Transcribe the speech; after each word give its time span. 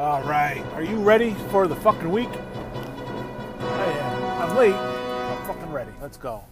All 0.00 0.22
right. 0.22 0.64
Are 0.72 0.82
you 0.82 0.96
ready 0.96 1.34
for 1.50 1.68
the 1.68 1.76
fucking 1.76 2.10
week? 2.10 2.30
I 2.30 3.84
am. 3.84 4.50
I'm 4.50 4.56
late. 4.56 4.72
I'm 4.72 5.46
fucking 5.46 5.70
ready. 5.70 5.90
Let's 6.00 6.16
go. 6.16 6.42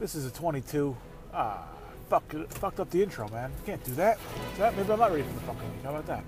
This 0.00 0.16
is 0.16 0.26
a 0.26 0.30
22. 0.32 0.96
Ah, 1.32 1.64
fuck, 2.10 2.24
fucked 2.48 2.80
up 2.80 2.90
the 2.90 3.00
intro, 3.00 3.28
man. 3.28 3.52
Can't 3.64 3.84
do 3.84 3.94
that. 3.94 4.18
that. 4.58 4.76
Maybe 4.76 4.90
I'm 4.90 4.98
not 4.98 5.12
ready 5.12 5.22
for 5.22 5.34
the 5.34 5.40
fucking 5.42 5.72
week. 5.72 5.84
How 5.84 5.90
about 5.90 6.06
that? 6.06 6.24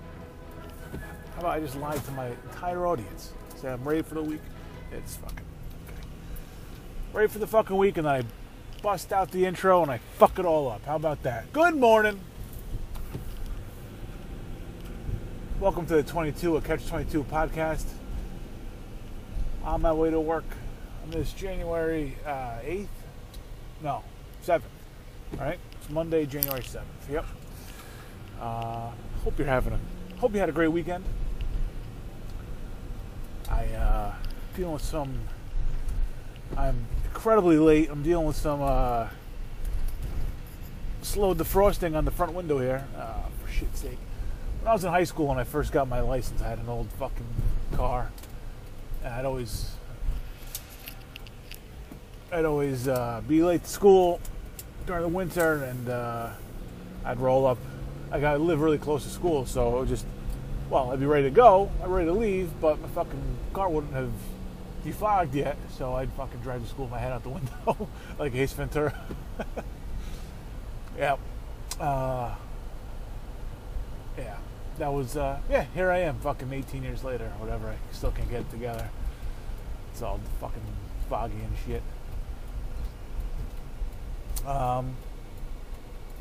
How 1.35 1.41
about 1.41 1.57
I 1.57 1.59
just 1.59 1.75
lied 1.79 2.05
to 2.05 2.11
my 2.13 2.29
entire 2.29 2.87
audience? 2.87 3.33
Say 3.57 3.73
I'm 3.73 3.83
ready 3.83 4.03
for 4.03 4.15
the 4.15 4.23
week. 4.23 4.41
It's 4.93 5.17
fucking 5.17 5.37
okay. 5.89 6.09
Ready 7.13 7.27
for 7.27 7.41
the 7.41 7.49
fucking 7.49 7.77
week, 7.77 7.97
and 7.97 8.09
I 8.09 8.23
bust 8.85 9.13
out 9.13 9.33
the 9.33 9.47
intro 9.47 9.83
and 9.83 9.91
I 9.91 9.99
fuck 10.17 10.39
it 10.39 10.45
all 10.45 10.71
up. 10.71 10.85
How 10.85 10.95
about 10.95 11.25
that? 11.25 11.53
Good 11.53 11.75
morning. 11.75 12.21
Welcome 15.65 15.87
to 15.87 15.95
the 15.95 16.03
22, 16.03 16.59
a 16.59 16.61
Catch 16.61 16.89
22 16.89 17.25
podcast. 17.25 17.87
On 19.63 19.81
my 19.81 19.95
way 19.95 20.11
to 20.11 20.21
work 20.21 20.45
on 21.03 21.11
this 21.11 21.33
January 21.33 22.19
uh, 22.27 22.59
8th. 22.63 22.87
No, 23.83 24.05
7th. 24.45 24.61
All 25.33 25.47
right? 25.47 25.59
It's 25.81 25.89
Monday, 25.89 26.27
January 26.27 26.61
7th. 26.61 26.83
Yep. 27.11 27.25
Uh, 28.43 28.91
hope 29.25 29.39
you're 29.39 29.47
having 29.47 29.73
a, 29.73 29.81
hope 30.19 30.35
you 30.35 30.39
had 30.39 30.51
a 30.51 30.53
great 30.53 30.69
weekend. 30.69 31.03
I, 33.51 33.65
uh, 33.69 34.15
dealing 34.55 34.75
with 34.75 34.83
some, 34.83 35.19
I'm 36.59 36.85
incredibly 37.07 37.57
late. 37.57 37.89
I'm 37.89 38.03
dealing 38.03 38.27
with 38.27 38.37
some, 38.37 38.61
uh, 38.61 39.09
slow 41.01 41.35
defrosting 41.35 41.97
on 41.97 42.05
the 42.05 42.11
front 42.11 42.35
window 42.35 42.59
here. 42.59 42.87
Uh, 42.95 43.23
for 43.43 43.51
shit's 43.51 43.81
sake 43.81 43.97
when 44.65 44.71
I 44.71 44.73
was 44.73 44.85
in 44.85 44.91
high 44.91 45.05
school 45.05 45.27
when 45.27 45.39
I 45.39 45.45
first 45.45 45.73
got 45.73 45.89
my 45.89 46.01
license, 46.01 46.41
I 46.41 46.49
had 46.49 46.59
an 46.59 46.71
old 46.71 46.89
fucking 46.93 47.27
car, 47.75 48.11
and 49.05 49.13
I'd 49.13 49.27
always, 49.27 49.71
I'd 52.33 52.47
always 52.47 52.89
uh, 52.89 53.21
be 53.29 53.43
late 53.43 53.65
to 53.65 53.69
school 53.69 54.23
during 54.87 55.03
the 55.03 55.09
winter, 55.09 55.65
and 55.65 55.91
uh, 55.91 56.31
I'd 57.05 57.21
roll 57.21 57.47
up. 57.47 57.59
I 58.11 58.21
got 58.21 58.33
to 58.33 58.39
live 58.39 58.63
really 58.63 58.79
close 58.79 59.05
to 59.05 59.11
school, 59.11 59.45
so 59.45 59.77
it 59.77 59.81
would 59.81 59.89
just, 59.89 60.07
well, 60.71 60.93
I'd 60.93 61.01
be 61.01 61.05
ready 61.05 61.25
to 61.25 61.31
go, 61.31 61.71
I'm 61.83 61.91
ready 61.91 62.07
to 62.07 62.15
leave, 62.15 62.49
but 62.59 62.81
my 62.81 62.89
fucking 62.89 63.37
car 63.53 63.69
wouldn't 63.69 63.93
have 63.93 64.13
defogged 64.83 65.35
yet, 65.35 65.59
so 65.77 65.93
I'd 65.93 66.11
fucking 66.13 66.41
drive 66.41 66.63
to 66.63 66.69
school 66.71 66.87
with 66.87 66.93
my 66.93 67.01
head 67.01 67.13
out 67.13 67.23
the 67.23 67.29
window 67.69 67.87
like 68.19 68.35
Ace 68.35 68.55
Ventura. 68.55 68.99
yeah. 70.99 71.17
Uh, 71.79 72.35
yeah 74.17 74.37
that 74.79 74.93
was 74.93 75.17
uh, 75.17 75.39
yeah. 75.51 75.65
Here 75.75 75.91
I 75.91 75.99
am, 75.99 76.19
fucking 76.19 76.53
18 76.53 76.83
years 76.83 77.05
later, 77.05 77.31
whatever. 77.39 77.69
I 77.69 77.77
still 77.93 78.11
can't 78.11 78.31
get 78.31 78.41
it 78.41 78.51
together. 78.51 78.89
It's 79.93 80.03
all 80.03 80.21
fucking 80.41 80.63
foggy 81.09 81.35
and 81.35 81.53
shit. 81.65 81.83
Um, 84.47 84.95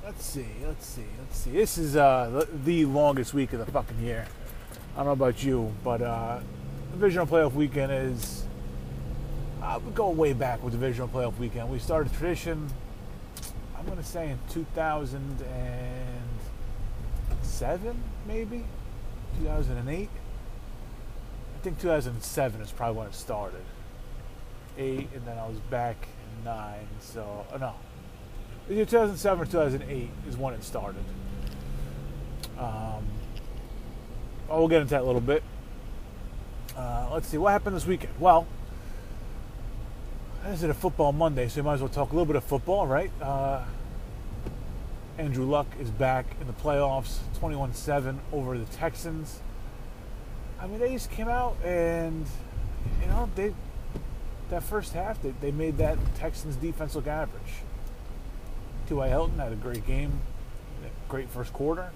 let's 0.03 0.25
see, 0.25 0.45
let's 0.65 0.85
see, 0.85 1.05
let's 1.19 1.37
see. 1.37 1.51
This 1.51 1.77
is 1.77 1.95
uh, 1.95 2.45
the, 2.63 2.85
longest 2.85 3.33
week 3.33 3.53
of 3.53 3.65
the 3.65 3.71
fucking 3.71 3.99
year. 3.99 4.27
I 4.93 4.97
don't 4.97 5.07
know 5.07 5.11
about 5.11 5.43
you, 5.43 5.73
but 5.83 6.01
uh, 6.01 6.39
divisional 6.91 7.27
playoff 7.27 7.53
weekend 7.53 7.91
is. 7.91 8.45
Uh, 9.61 9.79
we 9.85 9.91
go 9.93 10.09
way 10.09 10.33
back 10.33 10.61
with 10.61 10.73
divisional 10.73 11.07
playoff 11.07 11.37
weekend. 11.37 11.69
We 11.69 11.79
started 11.79 12.13
tradition. 12.13 12.69
I'm 13.77 13.85
gonna 13.85 14.03
say 14.03 14.29
in 14.29 14.39
2000 14.49 15.41
and 15.41 16.13
seven, 17.53 18.01
maybe 18.27 18.65
2008. 19.39 20.09
I 20.09 21.63
think 21.63 21.79
2007 21.79 22.61
is 22.61 22.71
probably 22.71 22.97
when 22.97 23.07
it 23.07 23.13
started. 23.13 23.61
Eight, 24.77 25.09
and 25.13 25.25
then 25.25 25.37
I 25.37 25.47
was 25.47 25.59
back 25.69 26.07
in 26.37 26.45
nine. 26.45 26.87
So 26.99 27.45
uh, 27.53 27.57
no, 27.57 27.75
2007 28.67 29.41
or 29.41 29.45
2008 29.45 30.09
is 30.27 30.35
when 30.35 30.53
it 30.55 30.63
started. 30.63 31.03
Um, 32.57 33.05
oh, 34.49 34.59
we'll 34.59 34.67
get 34.67 34.81
into 34.81 34.91
that 34.91 35.01
a 35.01 35.05
little 35.05 35.21
bit. 35.21 35.43
Uh, 36.75 37.07
let's 37.13 37.27
see 37.27 37.37
what 37.37 37.51
happened 37.51 37.75
this 37.75 37.85
weekend. 37.85 38.13
Well, 38.19 38.47
is 40.47 40.63
a 40.63 40.73
football 40.73 41.13
Monday, 41.13 41.47
so 41.47 41.57
you 41.57 41.63
might 41.63 41.75
as 41.75 41.79
well 41.81 41.89
talk 41.89 42.11
a 42.11 42.13
little 42.13 42.25
bit 42.25 42.35
of 42.35 42.43
football, 42.43 42.87
right? 42.87 43.11
Uh, 43.21 43.63
Andrew 45.17 45.45
Luck 45.45 45.67
is 45.79 45.91
back 45.91 46.25
in 46.41 46.47
the 46.47 46.53
playoffs, 46.53 47.19
21 47.39 47.73
7 47.73 48.19
over 48.31 48.57
the 48.57 48.65
Texans. 48.65 49.41
I 50.59 50.67
mean, 50.67 50.79
they 50.79 50.93
just 50.93 51.11
came 51.11 51.27
out 51.27 51.55
and, 51.63 52.25
you 53.01 53.07
know, 53.07 53.29
they 53.35 53.53
that 54.49 54.63
first 54.63 54.93
half, 54.93 55.21
they, 55.21 55.33
they 55.41 55.51
made 55.51 55.77
that 55.77 55.97
Texans 56.15 56.55
defense 56.55 56.95
look 56.95 57.07
average. 57.07 57.41
T.Y. 58.87 59.07
Hilton 59.07 59.39
had 59.39 59.51
a 59.51 59.55
great 59.55 59.85
game, 59.85 60.19
great 61.07 61.29
first 61.29 61.53
quarter, 61.53 61.91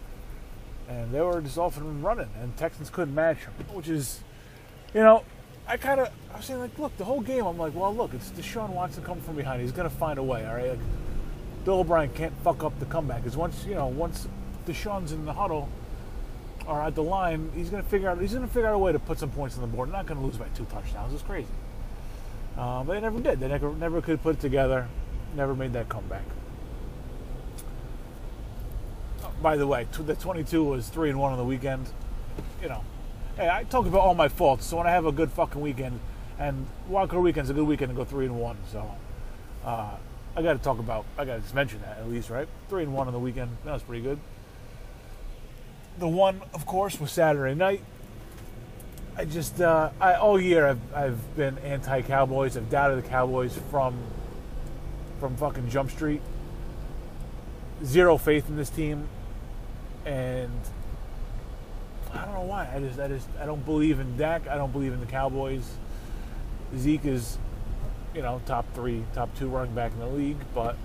and 0.88 1.12
they 1.12 1.22
were 1.22 1.42
just 1.42 1.58
off 1.58 1.78
and 1.78 2.04
running, 2.04 2.30
and 2.42 2.56
Texans 2.58 2.90
couldn't 2.90 3.14
match 3.14 3.46
them, 3.46 3.54
which 3.76 3.90
is, 3.90 4.22
you 4.94 5.02
know, 5.02 5.24
I 5.68 5.78
kind 5.78 6.00
of, 6.00 6.10
I 6.34 6.38
was 6.38 6.46
saying, 6.46 6.60
like, 6.60 6.80
look, 6.80 6.96
the 6.98 7.04
whole 7.04 7.22
game, 7.22 7.46
I'm 7.46 7.58
like, 7.58 7.76
well, 7.76 7.94
look, 7.94 8.14
it's 8.14 8.30
Deshaun 8.32 8.70
Watson 8.70 9.04
coming 9.04 9.24
from 9.24 9.36
behind. 9.36 9.62
He's 9.62 9.74
going 9.74 9.90
to 9.90 9.96
find 9.96 10.18
a 10.18 10.24
way, 10.24 10.46
all 10.46 10.56
right? 10.56 10.70
Like, 10.70 10.80
Bill 11.68 11.82
O'Brien 11.82 12.10
can't 12.14 12.32
fuck 12.46 12.64
up 12.64 12.80
the 12.80 12.86
comeback. 12.86 13.24
Because 13.24 13.36
once 13.36 13.66
you 13.66 13.76
know, 13.76 13.88
once 13.88 14.26
Deshaun's 14.66 15.12
in 15.12 15.26
the 15.26 15.34
huddle 15.34 15.68
or 16.66 16.82
at 16.82 16.96
the 16.96 17.04
line, 17.04 17.52
he's 17.54 17.70
gonna 17.70 17.84
figure 17.84 18.10
out 18.10 18.22
he's 18.22 18.34
gonna 18.34 18.48
figure 18.48 18.70
out 18.70 18.74
a 18.74 18.78
way 18.78 18.94
to 18.94 19.00
put 19.00 19.20
some 19.20 19.32
points 19.32 19.56
on 19.56 19.62
the 19.62 19.68
board. 19.68 19.92
Not 19.92 20.06
gonna 20.06 20.24
lose 20.24 20.38
by 20.38 20.48
two 20.56 20.64
touchdowns. 20.72 21.14
It's 21.14 21.24
crazy. 21.24 21.50
Uh, 22.58 22.86
but 22.86 22.94
they 22.94 23.02
never 23.02 23.20
did. 23.20 23.42
They 23.42 23.50
never 23.50 23.74
never 23.74 24.02
could 24.02 24.24
put 24.24 24.38
it 24.38 24.40
together. 24.40 24.88
Never 25.36 25.54
made 25.54 25.74
that 25.74 25.90
comeback. 25.90 26.24
by 29.42 29.58
the 29.58 29.68
way, 29.68 29.88
the 29.92 30.16
22 30.16 30.64
was 30.64 30.88
three 30.88 31.10
and 31.10 31.20
one 31.20 31.34
on 31.34 31.38
the 31.38 31.44
weekend. 31.44 31.90
You 32.62 32.70
know, 32.70 32.82
hey, 33.36 33.50
I 33.50 33.66
talk 33.66 33.86
about 33.86 34.00
all 34.00 34.16
my 34.16 34.30
faults. 34.30 34.66
So 34.66 34.78
when 34.78 34.88
I 34.88 34.92
have 34.92 35.06
a 35.06 35.12
good 35.12 35.34
fucking 35.34 35.60
weekend, 35.60 36.00
and 36.40 36.66
Wildcard 36.90 37.22
Weekend's 37.22 37.50
a 37.50 37.54
good 37.54 37.68
weekend 37.68 37.90
to 37.90 37.96
go 37.96 38.06
three 38.06 38.26
and 38.26 38.40
one. 38.40 38.56
So. 38.72 38.90
Uh, 39.66 39.98
I 40.38 40.44
got 40.44 40.54
to 40.54 40.60
talk 40.60 40.78
about. 40.78 41.04
I 41.18 41.26
got 41.26 41.38
to 41.38 41.42
just 41.42 41.56
mention 41.56 41.82
that 41.82 41.98
at 41.98 42.08
least, 42.08 42.30
right? 42.30 42.48
Three 42.70 42.84
and 42.84 42.94
one 42.94 43.08
on 43.08 43.14
the 43.14 43.20
weekend. 43.20 43.58
That 43.66 43.74
was 43.74 43.82
pretty 43.82 44.04
good. 44.04 44.20
The 45.98 46.08
one, 46.08 46.44
of 46.54 46.68
course, 46.68 47.00
was 47.00 47.12
Saturday 47.12 47.56
night. 47.56 47.82
I 49.18 49.26
just 49.26 49.60
uh, 49.60 49.90
I, 50.00 50.14
all 50.14 50.40
year 50.40 50.68
I've 50.68 50.94
I've 50.94 51.36
been 51.36 51.58
anti-Cowboys. 51.58 52.56
I've 52.56 52.70
doubted 52.70 53.04
the 53.04 53.08
Cowboys 53.10 53.58
from 53.72 53.98
from 55.20 55.36
fucking 55.38 55.72
Jump 55.72 55.90
Street. 55.90 56.22
Zero 57.84 58.16
faith 58.20 58.48
in 58.48 58.58
this 58.58 58.70
team, 58.70 59.08
and 60.06 60.52
I 62.14 62.26
don't 62.26 62.36
know 62.36 62.42
why. 62.42 62.70
I 62.72 62.80
just 62.80 63.00
I 63.00 63.08
just 63.08 63.28
I 63.42 63.48
don't 63.48 63.66
believe 63.66 64.00
in 64.00 64.18
Dak. 64.18 64.48
I 64.48 64.56
don't 64.56 64.72
believe 64.72 64.94
in 64.94 65.00
the 65.00 65.08
Cowboys. 65.08 65.68
Zeke 66.78 67.06
is 67.06 67.40
you 68.18 68.24
know, 68.24 68.42
top 68.48 68.66
three, 68.74 69.04
top 69.14 69.30
two 69.38 69.48
running 69.48 69.76
back 69.76 69.92
in 69.92 70.00
the 70.00 70.08
league, 70.08 70.40
but 70.56 70.76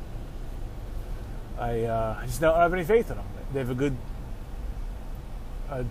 I, 1.59 1.85
uh, 1.85 2.19
I 2.21 2.27
just 2.27 2.43
don't 2.43 2.55
have 2.55 2.75
any 2.75 2.85
faith 2.85 3.11
in 3.11 3.17
them. 3.17 3.27
They 3.55 3.61
have 3.61 3.71
a 3.71 3.75
good, 3.75 3.97
a 5.71 5.87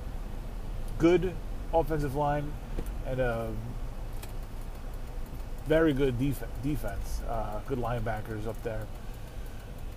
good 0.99 1.33
offensive 1.73 2.13
line 2.13 2.53
and 3.07 3.19
a 3.19 3.51
very 5.65 5.93
good 5.93 6.19
def- 6.19 6.43
defense. 6.61 7.21
Uh, 7.27 7.59
good 7.67 7.79
linebackers 7.79 8.45
up 8.45 8.61
there, 8.61 8.85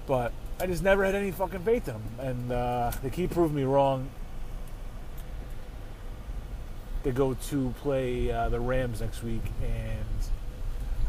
but 0.07 0.33
I 0.59 0.67
just 0.67 0.83
never 0.83 1.05
had 1.05 1.15
any 1.15 1.31
fucking 1.31 1.61
faith 1.61 1.89
in 1.89 1.95
them, 1.95 2.03
and 2.21 2.53
uh, 2.53 2.91
they 3.03 3.11
keep 3.11 3.33
proving 3.33 3.57
me 3.57 3.65
wrong. 3.65 4.09
They 7.03 7.11
go 7.11 7.35
to 7.35 7.75
play 7.83 8.33
uh, 8.33 8.49
the 8.49 8.61
Rams 8.61 9.03
next 9.03 9.23
week, 9.23 9.43
and 9.63 10.07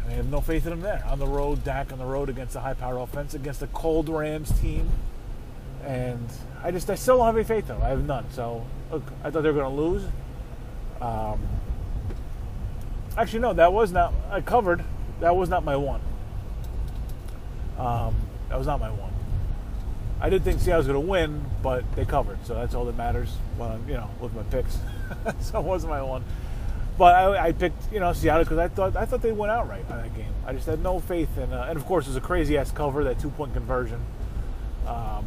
I 0.07 0.11
have 0.11 0.29
no 0.29 0.41
faith 0.41 0.65
in 0.65 0.73
him 0.73 0.81
there. 0.81 1.03
On 1.07 1.19
the 1.19 1.27
road, 1.27 1.63
Dak 1.63 1.91
on 1.91 1.99
the 1.99 2.05
road 2.05 2.29
against 2.29 2.55
a 2.55 2.59
high 2.59 2.73
power 2.73 2.97
offense, 2.99 3.33
against 3.33 3.61
a 3.61 3.67
cold 3.67 4.07
Rams 4.09 4.51
team. 4.59 4.89
And 5.83 6.27
I 6.63 6.71
just, 6.71 6.89
I 6.89 6.95
still 6.95 7.17
don't 7.17 7.25
have 7.25 7.35
any 7.35 7.43
faith 7.43 7.67
them. 7.67 7.81
I 7.81 7.89
have 7.89 8.05
none. 8.05 8.25
So, 8.31 8.65
look, 8.91 9.03
I 9.23 9.29
thought 9.29 9.41
they 9.41 9.51
were 9.51 9.61
going 9.61 9.75
to 9.75 9.81
lose. 9.81 10.03
Um, 11.01 11.41
actually, 13.17 13.39
no, 13.39 13.53
that 13.53 13.73
was 13.73 13.91
not, 13.91 14.13
I 14.29 14.41
covered. 14.41 14.83
That 15.19 15.35
was 15.35 15.49
not 15.49 15.63
my 15.63 15.75
one. 15.75 16.01
Um, 17.77 18.15
that 18.49 18.57
was 18.57 18.67
not 18.67 18.79
my 18.79 18.89
one. 18.89 19.13
I 20.21 20.29
did 20.29 20.43
think 20.43 20.59
Seattle 20.59 20.79
was 20.79 20.87
going 20.87 21.01
to 21.01 21.07
win, 21.07 21.45
but 21.61 21.83
they 21.95 22.05
covered, 22.05 22.45
so 22.45 22.55
that's 22.55 22.73
all 22.73 22.85
that 22.85 22.95
matters. 22.95 23.35
Well, 23.57 23.79
you 23.87 23.95
know, 23.95 24.09
with 24.19 24.33
my 24.33 24.43
picks, 24.43 24.77
so 25.41 25.59
it 25.59 25.65
wasn't 25.65 25.91
my 25.91 26.01
one. 26.01 26.23
But 26.97 27.15
I, 27.15 27.47
I 27.47 27.51
picked, 27.51 27.92
you 27.92 28.00
know, 28.00 28.13
Seattle 28.13 28.44
because 28.44 28.57
I 28.57 28.68
thought 28.69 28.95
I 28.95 29.06
thought 29.06 29.21
they 29.21 29.33
went 29.33 29.51
outright 29.51 29.83
on 29.92 29.97
that 29.97 30.15
game. 30.15 30.33
I 30.45 30.53
just 30.53 30.65
had 30.65 30.81
no 30.81 31.00
faith 31.00 31.38
in, 31.38 31.51
uh, 31.51 31.65
and 31.69 31.77
of 31.77 31.86
course, 31.86 32.06
it 32.06 32.09
was 32.09 32.18
a 32.18 32.21
crazy 32.21 32.57
ass 32.57 32.71
cover 32.71 33.03
that 33.03 33.19
two 33.19 33.30
point 33.31 33.53
conversion. 33.53 34.00
Um, 34.88 35.25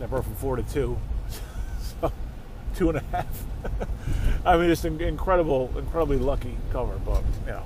that 0.00 0.10
broke 0.10 0.24
from 0.24 0.34
four 0.34 0.56
to 0.56 0.62
two. 0.64 0.98
so 2.00 2.12
two 2.74 2.88
and 2.88 2.98
a 2.98 3.02
half. 3.12 3.44
I 4.44 4.56
mean, 4.56 4.68
just 4.68 4.84
incredible, 4.84 5.70
incredibly 5.76 6.18
lucky 6.18 6.56
cover, 6.72 6.98
but 7.04 7.22
you 7.46 7.52
know. 7.52 7.64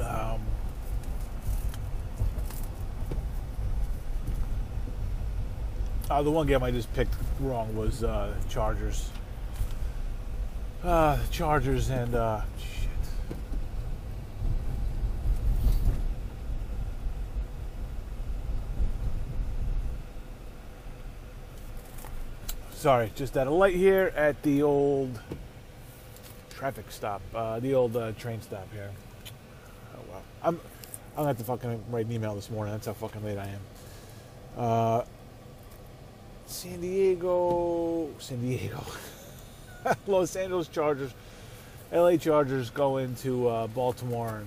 Um, 0.00 0.40
uh, 6.18 6.22
the 6.22 6.30
one 6.32 6.48
game 6.48 6.64
I 6.64 6.72
just 6.72 6.92
picked 6.94 7.14
wrong 7.38 7.76
was 7.76 8.02
uh, 8.02 8.34
Chargers. 8.48 9.08
Uh, 10.82 11.16
Chargers 11.30 11.90
and 11.90 12.12
uh, 12.12 12.40
shit. 12.58 12.88
Sorry, 22.72 23.12
just 23.14 23.36
at 23.36 23.46
a 23.46 23.50
light 23.50 23.76
here 23.76 24.12
at 24.16 24.42
the 24.42 24.64
old 24.64 25.20
traffic 26.50 26.86
stop, 26.90 27.22
uh, 27.32 27.60
the 27.60 27.74
old 27.74 27.96
uh, 27.96 28.10
train 28.12 28.40
stop 28.42 28.66
here. 28.72 28.90
Oh 29.94 30.00
wow, 30.12 30.22
I'm 30.42 30.56
I'm 30.56 31.16
gonna 31.16 31.28
have 31.28 31.38
to 31.38 31.44
fucking 31.44 31.84
write 31.90 32.06
an 32.06 32.12
email 32.12 32.34
this 32.34 32.50
morning. 32.50 32.72
That's 32.72 32.86
how 32.86 32.92
fucking 32.94 33.24
late 33.24 33.38
I 33.38 33.46
am. 33.46 33.60
Uh, 34.56 35.02
San 36.48 36.80
Diego, 36.80 38.08
San 38.18 38.40
Diego. 38.40 38.82
Los 40.06 40.34
Angeles 40.34 40.66
Chargers, 40.68 41.12
LA 41.92 42.16
Chargers 42.16 42.70
go 42.70 42.96
into 42.96 43.46
uh, 43.46 43.66
Baltimore 43.66 44.38
and 44.38 44.46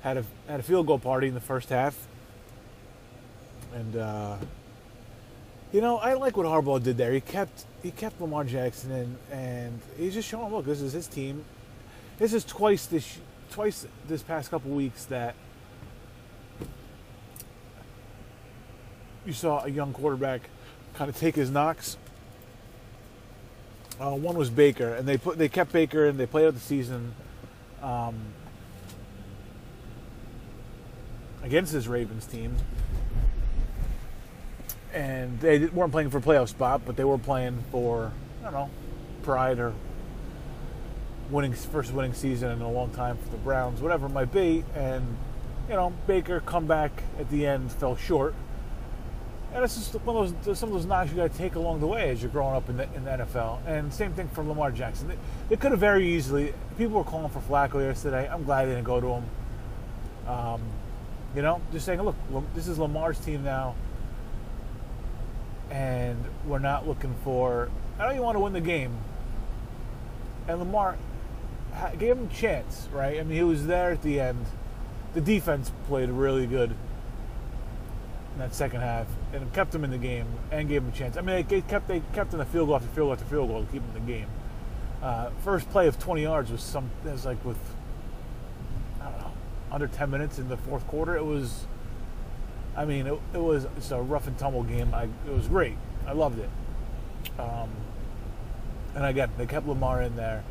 had 0.00 0.16
a 0.16 0.24
had 0.48 0.60
a 0.60 0.62
field 0.62 0.86
goal 0.86 0.98
party 0.98 1.28
in 1.28 1.34
the 1.34 1.40
first 1.40 1.68
half. 1.68 1.94
And 3.74 3.96
uh, 3.96 4.36
you 5.72 5.82
know, 5.82 5.98
I 5.98 6.14
like 6.14 6.38
what 6.38 6.46
Harbaugh 6.46 6.82
did 6.82 6.96
there. 6.96 7.12
He 7.12 7.20
kept 7.20 7.66
he 7.82 7.90
kept 7.90 8.18
Lamar 8.18 8.44
Jackson 8.44 8.90
in, 8.90 9.16
and 9.30 9.78
he's 9.98 10.14
just 10.14 10.26
showing, 10.26 10.50
look, 10.50 10.64
this 10.64 10.80
is 10.80 10.94
his 10.94 11.06
team. 11.06 11.44
This 12.18 12.32
is 12.32 12.44
twice 12.44 12.86
this 12.86 13.18
twice 13.50 13.86
this 14.08 14.22
past 14.22 14.50
couple 14.50 14.70
weeks 14.70 15.04
that 15.04 15.34
you 19.26 19.34
saw 19.34 19.64
a 19.64 19.68
young 19.68 19.92
quarterback 19.92 20.48
kind 20.94 21.08
of 21.08 21.16
take 21.16 21.34
his 21.34 21.50
knocks. 21.50 21.96
Uh, 24.00 24.14
one 24.14 24.36
was 24.36 24.48
Baker, 24.48 24.94
and 24.94 25.06
they 25.06 25.18
put 25.18 25.36
they 25.36 25.48
kept 25.48 25.72
Baker 25.72 26.06
and 26.06 26.18
they 26.18 26.26
played 26.26 26.46
out 26.46 26.54
the 26.54 26.60
season 26.60 27.14
um, 27.82 28.16
against 31.42 31.72
this 31.72 31.86
Ravens 31.86 32.24
team, 32.26 32.56
and 34.94 35.38
they 35.40 35.66
weren't 35.66 35.92
playing 35.92 36.10
for 36.10 36.18
a 36.18 36.22
playoff 36.22 36.48
spot, 36.48 36.82
but 36.86 36.96
they 36.96 37.04
were 37.04 37.18
playing 37.18 37.62
for 37.70 38.10
I 38.40 38.44
don't 38.44 38.52
know 38.52 38.70
pride 39.22 39.58
or 39.58 39.74
winning 41.30 41.52
first 41.52 41.92
winning 41.92 42.14
season 42.14 42.50
in 42.50 42.62
a 42.62 42.70
long 42.70 42.90
time 42.90 43.18
for 43.18 43.28
the 43.28 43.36
Browns, 43.36 43.82
whatever 43.82 44.06
it 44.06 44.10
might 44.10 44.32
be, 44.32 44.64
and 44.74 45.16
you 45.68 45.74
know 45.74 45.92
Baker 46.06 46.40
come 46.40 46.66
back 46.66 47.02
at 47.18 47.28
the 47.30 47.46
end 47.46 47.70
fell 47.70 47.96
short 47.96 48.34
and 49.52 49.64
it's 49.64 49.74
just 49.74 49.94
one 50.04 50.16
of 50.16 50.44
those 50.44 50.58
some 50.58 50.68
of 50.68 50.74
those 50.74 50.86
knocks 50.86 51.10
you 51.10 51.16
got 51.16 51.32
to 51.32 51.38
take 51.38 51.56
along 51.56 51.80
the 51.80 51.86
way 51.86 52.10
as 52.10 52.22
you're 52.22 52.30
growing 52.30 52.54
up 52.54 52.68
in 52.68 52.76
the, 52.76 52.84
in 52.94 53.04
the 53.04 53.10
NFL. 53.10 53.58
And 53.66 53.92
same 53.92 54.12
thing 54.12 54.28
for 54.28 54.44
Lamar 54.44 54.70
Jackson. 54.70 55.08
They, 55.08 55.16
they, 55.48 55.56
could 55.56 55.72
have 55.72 55.80
very 55.80 56.06
easily. 56.06 56.54
People 56.78 56.98
were 56.98 57.04
calling 57.04 57.30
for 57.30 57.40
Flacco 57.40 57.80
yesterday. 57.80 58.28
I'm 58.28 58.44
glad 58.44 58.66
they 58.66 58.74
didn't 58.74 58.84
go 58.84 59.00
to 59.00 59.06
him. 59.08 59.24
Um, 60.28 60.62
you 61.34 61.42
know, 61.42 61.60
just 61.72 61.84
saying, 61.84 62.00
look, 62.00 62.14
this 62.54 62.68
is 62.68 62.78
Lamar's 62.78 63.18
team 63.18 63.42
now, 63.42 63.74
and 65.70 66.24
we're 66.46 66.58
not 66.60 66.86
looking 66.86 67.14
for. 67.24 67.70
I 67.98 68.06
know 68.06 68.14
you 68.14 68.22
want 68.22 68.36
to 68.36 68.40
win 68.40 68.52
the 68.52 68.60
game, 68.60 68.96
and 70.46 70.58
Lamar 70.60 70.96
gave 71.98 72.16
him 72.16 72.28
a 72.30 72.34
chance, 72.34 72.88
right? 72.92 73.18
I 73.18 73.22
mean, 73.24 73.36
he 73.36 73.42
was 73.42 73.66
there 73.66 73.92
at 73.92 74.02
the 74.02 74.20
end. 74.20 74.46
The 75.14 75.20
defense 75.20 75.72
played 75.88 76.08
really 76.08 76.46
good 76.46 76.74
that 78.40 78.54
second 78.54 78.80
half 78.80 79.06
and 79.32 79.52
kept 79.52 79.72
them 79.72 79.84
in 79.84 79.90
the 79.90 79.98
game 79.98 80.26
and 80.50 80.68
gave 80.68 80.82
them 80.82 80.92
a 80.92 80.96
chance. 80.96 81.16
I 81.16 81.20
mean, 81.20 81.46
they 81.48 81.60
kept 81.62 81.88
they 81.88 82.02
kept 82.12 82.30
them 82.30 82.38
the 82.38 82.46
field 82.46 82.68
goal 82.68 82.76
after 82.76 82.88
field 82.88 83.06
goal 83.06 83.12
after 83.12 83.24
field 83.24 83.48
goal 83.48 83.64
to 83.64 83.72
keep 83.72 83.82
them 83.82 83.96
in 83.96 84.06
the 84.06 84.12
game. 84.12 84.26
Uh, 85.02 85.30
first 85.44 85.70
play 85.70 85.86
of 85.86 85.98
20 85.98 86.22
yards 86.22 86.50
was 86.50 86.62
some 86.62 86.90
it 87.06 87.10
was 87.10 87.24
like 87.24 87.42
with 87.44 87.58
I 89.00 89.04
don't 89.04 89.20
know 89.20 89.32
under 89.72 89.86
10 89.86 90.10
minutes 90.10 90.38
in 90.38 90.48
the 90.48 90.56
fourth 90.56 90.86
quarter. 90.88 91.16
It 91.16 91.24
was, 91.24 91.66
I 92.76 92.84
mean, 92.84 93.06
it, 93.06 93.18
it 93.32 93.38
was 93.38 93.66
it's 93.76 93.90
a 93.90 94.00
rough 94.00 94.26
and 94.26 94.36
tumble 94.38 94.62
game. 94.62 94.94
I, 94.94 95.04
it 95.04 95.32
was 95.32 95.48
great. 95.48 95.76
I 96.06 96.12
loved 96.12 96.38
it. 96.38 96.50
Um, 97.38 97.70
and 98.94 99.04
again, 99.04 99.30
they 99.38 99.46
kept 99.46 99.66
Lamar 99.66 100.02
in 100.02 100.16
there, 100.16 100.42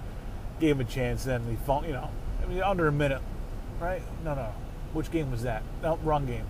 gave 0.60 0.76
him 0.76 0.82
a 0.82 0.90
chance. 0.90 1.24
Then 1.26 1.46
they, 1.46 1.88
you 1.88 1.94
know, 1.94 2.10
I 2.42 2.46
mean, 2.46 2.62
under 2.62 2.88
a 2.88 2.92
minute, 2.92 3.22
right? 3.80 4.02
No, 4.24 4.36
no. 4.36 4.54
Which 4.94 5.12
game 5.12 5.32
was 5.32 5.44
that? 5.44 5.64
No, 5.84 5.98
wrong 6.04 6.26
game. 6.26 6.46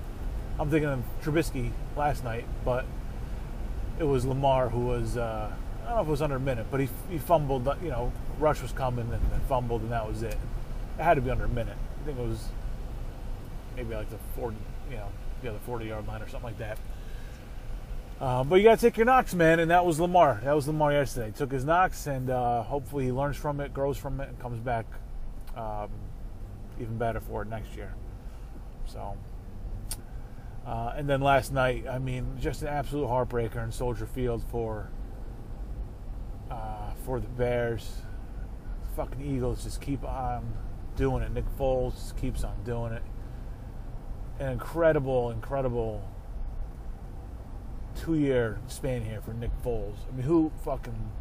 I'm 0.60 0.70
thinking 0.70 0.90
of 0.90 1.04
Trubisky 1.24 1.72
last 1.96 2.26
night, 2.26 2.44
but 2.66 2.86
it 3.98 4.04
was 4.04 4.26
Lamar 4.26 4.68
who 4.68 4.82
was, 4.82 5.16
uh, 5.16 5.50
I 5.84 5.88
don't 5.88 5.96
know 5.96 6.02
if 6.02 6.08
it 6.08 6.12
was 6.12 6.22
under 6.22 6.36
a 6.36 6.40
minute, 6.40 6.68
but 6.70 6.82
he, 6.82 6.90
he 7.10 7.18
fumbled, 7.18 7.66
you 7.82 7.90
know, 7.90 8.12
rush 8.40 8.62
was 8.62 8.74
coming 8.74 9.10
and, 9.12 9.42
fumbled, 9.44 9.82
and 9.82 9.92
that 9.92 10.06
was 10.06 10.22
it. 10.22 10.38
It 10.98 11.02
had 11.02 11.14
to 11.14 11.22
be 11.22 11.30
under 11.30 11.46
a 11.46 11.50
minute. 11.50 11.78
I 12.02 12.06
think 12.06 12.20
it 12.20 12.28
was 12.28 12.50
maybe 13.78 13.96
like 13.96 14.10
the 14.10 14.18
40, 14.36 14.58
you 14.92 14.98
know, 14.98 15.08
the 15.42 15.50
other 15.50 15.60
40 15.66 15.86
yard 15.86 16.06
line 16.08 16.22
or 16.22 16.28
something 16.28 16.50
like 16.50 16.58
that. 16.58 16.78
Uh, 18.20 18.44
but 18.44 18.56
you 18.56 18.64
got 18.64 18.80
to 18.80 18.86
take 18.86 18.98
your 18.98 19.06
knocks, 19.06 19.34
man, 19.34 19.62
and 19.62 19.72
that 19.72 19.86
was 19.86 19.98
Lamar. 19.98 20.42
That 20.44 20.54
was 20.54 20.68
Lamar 20.68 20.92
yesterday. 20.92 21.32
Took 21.32 21.54
his 21.54 21.64
knocks, 21.64 22.06
and 22.06 22.30
uh, 22.30 22.64
hopefully 22.64 23.06
he 23.06 23.12
learns 23.14 23.38
from 23.38 23.62
it, 23.62 23.74
grows 23.74 23.98
from 23.98 24.20
it, 24.20 24.28
and 24.28 24.38
comes 24.42 24.60
back 24.60 24.86
um, 25.56 25.90
even 26.82 26.98
better 26.98 27.22
for 27.22 27.44
it 27.44 27.48
next 27.48 27.78
year. 27.78 27.94
So 28.88 29.16
uh, 30.66 30.94
and 30.96 31.10
then 31.10 31.22
last 31.22 31.52
night, 31.52 31.86
I 31.90 32.00
mean, 32.00 32.38
just 32.40 32.62
an 32.62 32.68
absolute 32.68 33.08
heartbreaker 33.08 33.64
in 33.64 33.72
Soldier 33.72 34.06
Field 34.06 34.44
for 34.50 34.92
uh, 36.52 36.92
for 37.06 37.20
the 37.20 37.28
Bears. 37.28 38.01
The 38.84 38.96
fucking 38.96 39.22
Eagles 39.22 39.63
just 39.63 39.82
keep 39.82 40.04
on 40.04 40.54
doing 40.96 41.24
it. 41.24 41.32
Nick 41.32 41.46
Foles 41.58 41.94
just 41.94 42.18
keeps 42.18 42.44
on 42.44 42.63
doing 42.63 42.94
it. 42.94 43.04
An 44.39 44.51
incredible, 44.51 45.32
incredible 45.32 46.08
two-year 47.96 48.60
span 48.68 49.04
here 49.04 49.22
for 49.22 49.34
Nick 49.34 49.51
Foles. 49.63 49.98
I 50.08 50.16
mean, 50.16 50.25
who 50.25 50.51
fucking 50.63 51.12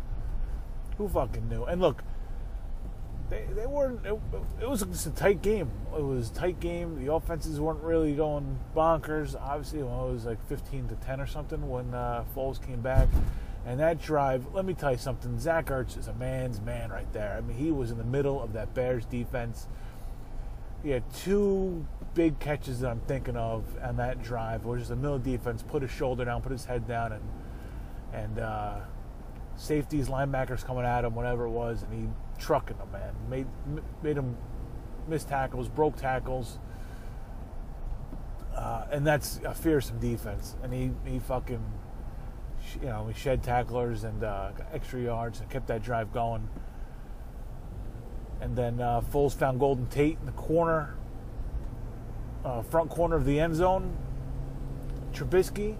who 0.96 1.08
fucking 1.08 1.48
knew? 1.48 1.64
And 1.64 1.80
look, 1.80 2.02
they, 3.30 3.44
they 3.54 3.66
weren't. 3.66 4.04
It, 4.06 4.18
it, 4.60 4.68
was 4.68 4.82
just 4.82 5.06
a 5.06 5.10
tight 5.10 5.42
game. 5.42 5.70
It 5.96 6.02
was 6.02 6.30
a 6.30 6.34
tight 6.34 6.60
game. 6.60 7.04
The 7.04 7.12
offenses 7.12 7.60
weren't 7.60 7.82
really 7.82 8.14
going 8.14 8.58
bonkers. 8.74 9.38
Obviously, 9.40 9.82
well, 9.82 10.08
it 10.08 10.12
was 10.12 10.24
like 10.24 10.46
15 10.48 10.88
to 10.88 10.94
10 10.94 11.20
or 11.20 11.26
something 11.26 11.68
when 11.68 11.92
uh, 11.94 12.24
Foles 12.34 12.64
came 12.64 12.80
back. 12.80 13.08
And 13.66 13.80
that 13.80 14.00
drive, 14.00 14.46
let 14.54 14.64
me 14.64 14.72
tell 14.72 14.92
you 14.92 14.98
something. 14.98 15.38
Zach 15.38 15.66
Ertz 15.66 15.98
is 15.98 16.08
a 16.08 16.14
man's 16.14 16.60
man 16.60 16.90
right 16.90 17.12
there. 17.12 17.36
I 17.36 17.42
mean, 17.42 17.56
he 17.56 17.70
was 17.70 17.90
in 17.90 17.98
the 17.98 18.04
middle 18.04 18.42
of 18.42 18.54
that 18.54 18.72
Bears 18.72 19.04
defense. 19.04 19.66
He 20.82 20.90
had 20.90 21.02
two 21.12 21.86
big 22.14 22.38
catches 22.38 22.80
that 22.80 22.90
I'm 22.90 23.00
thinking 23.00 23.36
of 23.36 23.64
on 23.82 23.96
that 23.96 24.22
drive, 24.22 24.64
which 24.64 24.80
is 24.80 24.88
the 24.88 24.96
middle 24.96 25.18
defense 25.18 25.62
put 25.62 25.82
his 25.82 25.90
shoulder 25.90 26.24
down, 26.24 26.40
put 26.40 26.52
his 26.52 26.64
head 26.64 26.88
down, 26.88 27.12
and 27.12 27.22
and 28.12 28.38
uh, 28.38 28.76
safeties, 29.56 30.08
linebackers 30.08 30.64
coming 30.64 30.84
at 30.84 31.04
him, 31.04 31.14
whatever 31.14 31.44
it 31.44 31.50
was, 31.50 31.82
and 31.82 31.92
he 31.92 32.08
trucking 32.38 32.78
them, 32.78 32.90
man. 32.92 33.14
Made 33.28 33.46
made 34.02 34.16
them 34.16 34.36
miss 35.08 35.24
tackles, 35.24 35.68
broke 35.68 35.96
tackles, 35.96 36.58
uh, 38.54 38.86
and 38.90 39.06
that's 39.06 39.40
a 39.44 39.54
fearsome 39.54 39.98
defense. 39.98 40.56
And 40.62 40.72
he 40.72 40.90
he 41.04 41.18
fucking 41.18 41.64
you 42.80 42.86
know 42.86 43.06
he 43.06 43.18
shed 43.18 43.42
tacklers 43.42 44.04
and 44.04 44.24
uh, 44.24 44.50
extra 44.72 45.00
yards 45.00 45.40
and 45.40 45.50
kept 45.50 45.66
that 45.68 45.82
drive 45.82 46.12
going. 46.12 46.48
And 48.40 48.54
then 48.54 48.80
uh, 48.80 49.00
Foles 49.00 49.34
found 49.34 49.58
Golden 49.58 49.86
Tate 49.86 50.16
in 50.20 50.26
the 50.26 50.32
corner, 50.32 50.94
uh, 52.44 52.62
front 52.62 52.88
corner 52.90 53.16
of 53.16 53.24
the 53.24 53.40
end 53.40 53.56
zone. 53.56 53.96
Trubisky. 55.12 55.76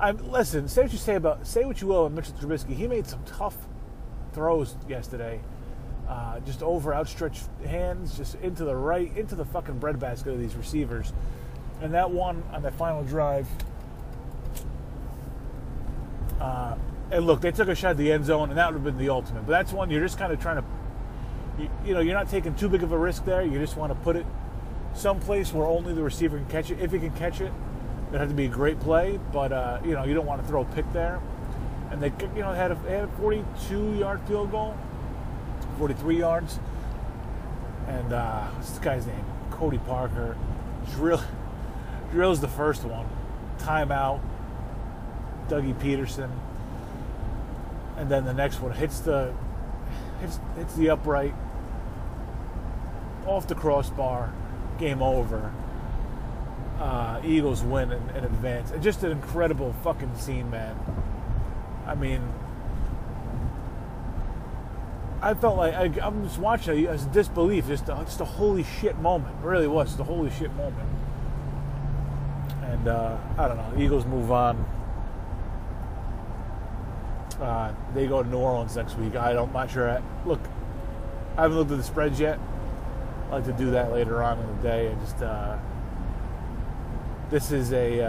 I 0.00 0.12
listen. 0.12 0.68
Say 0.68 0.82
what 0.82 0.92
you 0.92 0.98
say 0.98 1.16
about 1.16 1.46
say 1.46 1.64
what 1.64 1.80
you 1.80 1.88
will 1.88 2.06
about 2.06 2.16
Mitchell 2.16 2.34
Trubisky. 2.34 2.74
He 2.74 2.86
made 2.86 3.06
some 3.06 3.22
tough 3.24 3.56
throws 4.32 4.76
yesterday 4.88 5.40
uh, 6.08 6.40
just 6.40 6.62
over 6.62 6.94
outstretched 6.94 7.48
hands, 7.66 8.16
just 8.16 8.34
into 8.36 8.64
the 8.64 8.74
right, 8.74 9.14
into 9.16 9.34
the 9.34 9.44
fucking 9.44 9.78
breadbasket 9.78 10.32
of 10.32 10.38
these 10.38 10.56
receivers. 10.56 11.12
And 11.82 11.94
that 11.94 12.10
one 12.10 12.42
on 12.52 12.62
that 12.62 12.74
final 12.74 13.04
drive. 13.04 13.46
Uh, 16.40 16.76
and 17.10 17.26
look, 17.26 17.40
they 17.40 17.50
took 17.50 17.68
a 17.68 17.74
shot 17.74 17.92
at 17.92 17.96
the 17.96 18.10
end 18.10 18.24
zone, 18.24 18.48
and 18.48 18.58
that 18.58 18.66
would 18.66 18.74
have 18.74 18.84
been 18.84 18.98
the 18.98 19.10
ultimate. 19.10 19.46
But 19.46 19.52
that's 19.52 19.72
one 19.72 19.90
you're 19.90 20.00
just 20.00 20.18
kind 20.18 20.32
of 20.32 20.40
trying 20.40 20.56
to, 20.56 20.64
you, 21.58 21.70
you 21.84 21.94
know, 21.94 22.00
you're 22.00 22.14
not 22.14 22.28
taking 22.28 22.54
too 22.54 22.68
big 22.68 22.82
of 22.82 22.92
a 22.92 22.98
risk 22.98 23.24
there. 23.24 23.42
You 23.42 23.58
just 23.58 23.76
want 23.76 23.92
to 23.92 23.98
put 24.00 24.16
it 24.16 24.26
someplace 24.94 25.52
where 25.52 25.66
only 25.66 25.94
the 25.94 26.02
receiver 26.02 26.38
can 26.38 26.48
catch 26.48 26.70
it. 26.70 26.80
If 26.80 26.92
he 26.92 26.98
can 26.98 27.12
catch 27.12 27.40
it, 27.40 27.52
it 28.12 28.18
had 28.18 28.28
to 28.28 28.34
be 28.34 28.46
a 28.46 28.48
great 28.48 28.80
play, 28.80 29.18
but 29.32 29.52
uh, 29.52 29.80
you 29.84 29.92
know 29.92 30.04
you 30.04 30.14
don't 30.14 30.26
want 30.26 30.40
to 30.40 30.48
throw 30.48 30.62
a 30.62 30.64
pick 30.66 30.90
there. 30.92 31.20
And 31.90 32.02
they, 32.02 32.12
you 32.34 32.42
know, 32.42 32.52
had 32.52 32.70
a, 32.70 32.74
had 32.76 33.04
a 33.04 33.12
42-yard 33.18 34.20
field 34.26 34.50
goal, 34.50 34.76
43 35.78 36.18
yards, 36.18 36.58
and 37.86 38.12
uh, 38.12 38.48
what's 38.48 38.70
this 38.70 38.78
guy's 38.80 39.06
name? 39.06 39.24
Cody 39.50 39.78
Parkey. 39.78 40.36
Drill, 40.92 41.22
drills 42.10 42.40
the 42.40 42.48
first 42.48 42.84
one, 42.84 43.06
timeout. 43.58 44.20
Dougie 45.48 45.74
Pederson, 45.74 46.30
and 47.96 48.10
then 48.10 48.26
the 48.26 48.34
next 48.34 48.60
one 48.60 48.72
hits 48.72 49.00
the 49.00 49.32
hits, 50.20 50.38
hits 50.56 50.74
the 50.74 50.90
upright 50.90 51.34
off 53.26 53.46
the 53.46 53.54
crossbar, 53.54 54.32
game 54.78 55.02
over. 55.02 55.52
Uh, 56.78 57.20
Eagles 57.24 57.62
win 57.62 57.92
in, 57.92 58.10
in 58.10 58.24
advance. 58.24 58.72
Just 58.80 59.02
an 59.04 59.12
incredible 59.12 59.74
fucking 59.82 60.16
scene, 60.16 60.50
man. 60.50 60.76
I 61.86 61.94
mean, 61.94 62.22
I 65.20 65.34
felt 65.34 65.56
like 65.56 65.74
I, 65.74 66.06
am 66.06 66.24
just 66.24 66.38
watching 66.38 66.84
it 66.84 66.88
as 66.88 67.04
disbelief, 67.06 67.66
just 67.66 67.88
a, 67.88 67.96
just 68.04 68.20
a 68.20 68.24
holy 68.24 68.62
shit 68.62 68.96
moment. 68.98 69.34
It 69.42 69.46
really 69.46 69.66
was 69.66 69.96
the 69.96 70.04
holy 70.04 70.30
shit 70.30 70.52
moment. 70.54 70.88
And 72.62 72.88
uh, 72.88 73.16
I 73.36 73.48
don't 73.48 73.56
know. 73.56 73.82
Eagles 73.82 74.06
move 74.06 74.30
on. 74.30 74.64
Uh, 77.40 77.74
they 77.94 78.06
go 78.06 78.22
to 78.22 78.28
New 78.28 78.38
Orleans 78.38 78.76
next 78.76 78.96
week. 78.96 79.16
I 79.16 79.32
don't, 79.32 79.48
I'm 79.48 79.54
not 79.54 79.70
sure. 79.70 79.90
I, 79.90 80.02
look, 80.24 80.40
I 81.36 81.42
haven't 81.42 81.56
looked 81.56 81.70
at 81.72 81.78
the 81.78 81.84
spreads 81.84 82.20
yet. 82.20 82.38
I 83.28 83.36
like 83.36 83.44
to 83.46 83.52
do 83.52 83.72
that 83.72 83.92
later 83.92 84.22
on 84.22 84.38
in 84.38 84.56
the 84.56 84.62
day. 84.62 84.86
And 84.88 85.00
just 85.00 85.20
uh, 85.20 85.58
this 87.30 87.50
is 87.50 87.72
a 87.72 88.00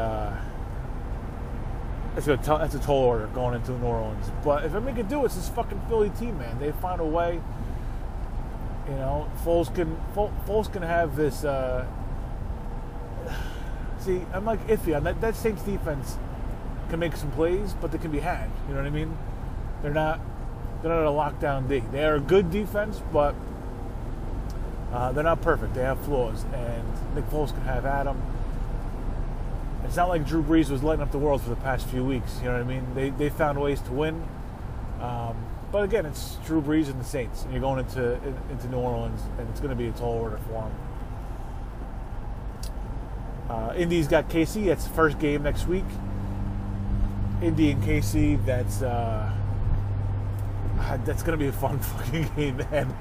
it's 2.18 2.28
a 2.28 2.38
t- 2.38 2.44
that's 2.44 2.76
a 2.76 2.80
tall 2.80 3.04
order 3.04 3.28
going 3.28 3.56
into 3.56 3.72
New 3.72 3.86
Orleans. 3.86 4.32
But 4.44 4.66
if 4.66 4.74
I 4.74 4.92
can 4.92 5.08
do 5.08 5.22
it, 5.22 5.26
it's 5.26 5.36
this 5.36 5.50
fucking 5.50 5.82
Philly 5.88 6.10
team, 6.12 6.38
man. 6.38 6.60
They 6.60 6.72
find 6.72 7.00
a 7.00 7.06
way. 7.06 7.40
You 8.88 8.96
know, 8.96 9.30
Foles 9.46 9.74
can 9.74 9.96
Foles 10.16 10.72
can 10.72 10.82
have 10.82 11.16
this. 11.16 11.44
Uh, 11.44 11.86
see, 14.00 14.22
I'm 14.34 14.46
like 14.46 14.66
iffy 14.68 14.96
on 14.96 15.04
that. 15.04 15.22
That 15.22 15.36
Saints 15.36 15.62
defense 15.64 16.18
can 16.90 17.00
make 17.00 17.16
some 17.16 17.32
plays, 17.32 17.76
but 17.80 17.92
they 17.92 17.98
can 17.98 18.12
be 18.12 18.20
had. 18.20 18.50
You 18.68 18.74
know 18.74 18.82
what 18.82 18.88
I 18.88 18.92
mean? 18.92 19.18
They're 19.82 19.94
not 19.94 20.20
they're 20.82 20.92
not 20.92 21.06
a 21.06 21.12
lockdown 21.12 21.70
D. 21.70 21.84
They 21.92 22.06
are 22.06 22.16
a 22.16 22.20
good 22.20 22.52
defense, 22.52 23.02
but 23.12 23.36
uh, 24.92 25.12
they're 25.12 25.24
not 25.24 25.42
perfect. 25.42 25.74
They 25.74 25.82
have 25.82 26.04
flaws, 26.06 26.46
and 26.54 27.16
Nick 27.16 27.30
Foles 27.30 27.54
can 27.54 27.62
have 27.62 27.86
Adam. 27.86 28.22
It's 29.90 29.98
not 29.98 30.08
like 30.08 30.24
Drew 30.24 30.44
Brees 30.44 30.70
was 30.70 30.84
lighting 30.84 31.02
up 31.02 31.12
the 31.12 31.18
world 31.18 31.42
for 31.42 31.50
the 31.50 31.56
past 31.56 31.88
few 31.88 32.06
weeks. 32.06 32.38
You 32.38 32.50
know 32.50 32.54
what 32.54 32.62
I 32.62 32.64
mean? 32.64 32.86
They 32.94 33.10
they 33.10 33.30
found 33.30 33.60
ways 33.60 33.82
to 33.82 33.92
win. 33.92 34.24
Um, 35.02 35.36
but 35.72 35.84
again, 35.84 36.06
it's 36.06 36.36
Drew 36.46 36.62
Brees 36.62 36.90
and 36.90 37.02
the 37.02 37.04
Saints, 37.04 37.42
and 37.42 37.52
you're 37.52 37.60
going 37.60 37.80
into 37.80 38.14
into 38.52 38.68
New 38.68 38.78
Orleans, 38.78 39.20
and 39.40 39.50
it's 39.50 39.60
going 39.60 39.72
to 39.72 39.76
be 39.76 39.88
a 39.88 39.92
tall 39.92 40.14
order 40.14 40.38
for 40.38 40.70
them. 40.70 40.72
Uh, 43.50 43.74
Indy's 43.76 44.08
got 44.08 44.30
KC. 44.30 44.68
That's 44.68 44.84
the 44.84 44.94
first 44.94 45.18
game 45.18 45.42
next 45.42 45.68
week. 45.68 45.86
Indy 47.42 47.72
and 47.72 47.82
KC. 47.82 48.46
That's 48.46 48.84
uh, 48.84 49.34
that's 51.04 51.24
going 51.24 51.36
to 51.36 51.44
be 51.44 51.48
a 51.48 51.52
fun 51.52 51.80
fucking 51.80 52.30
game, 52.36 52.58
man. 52.58 52.96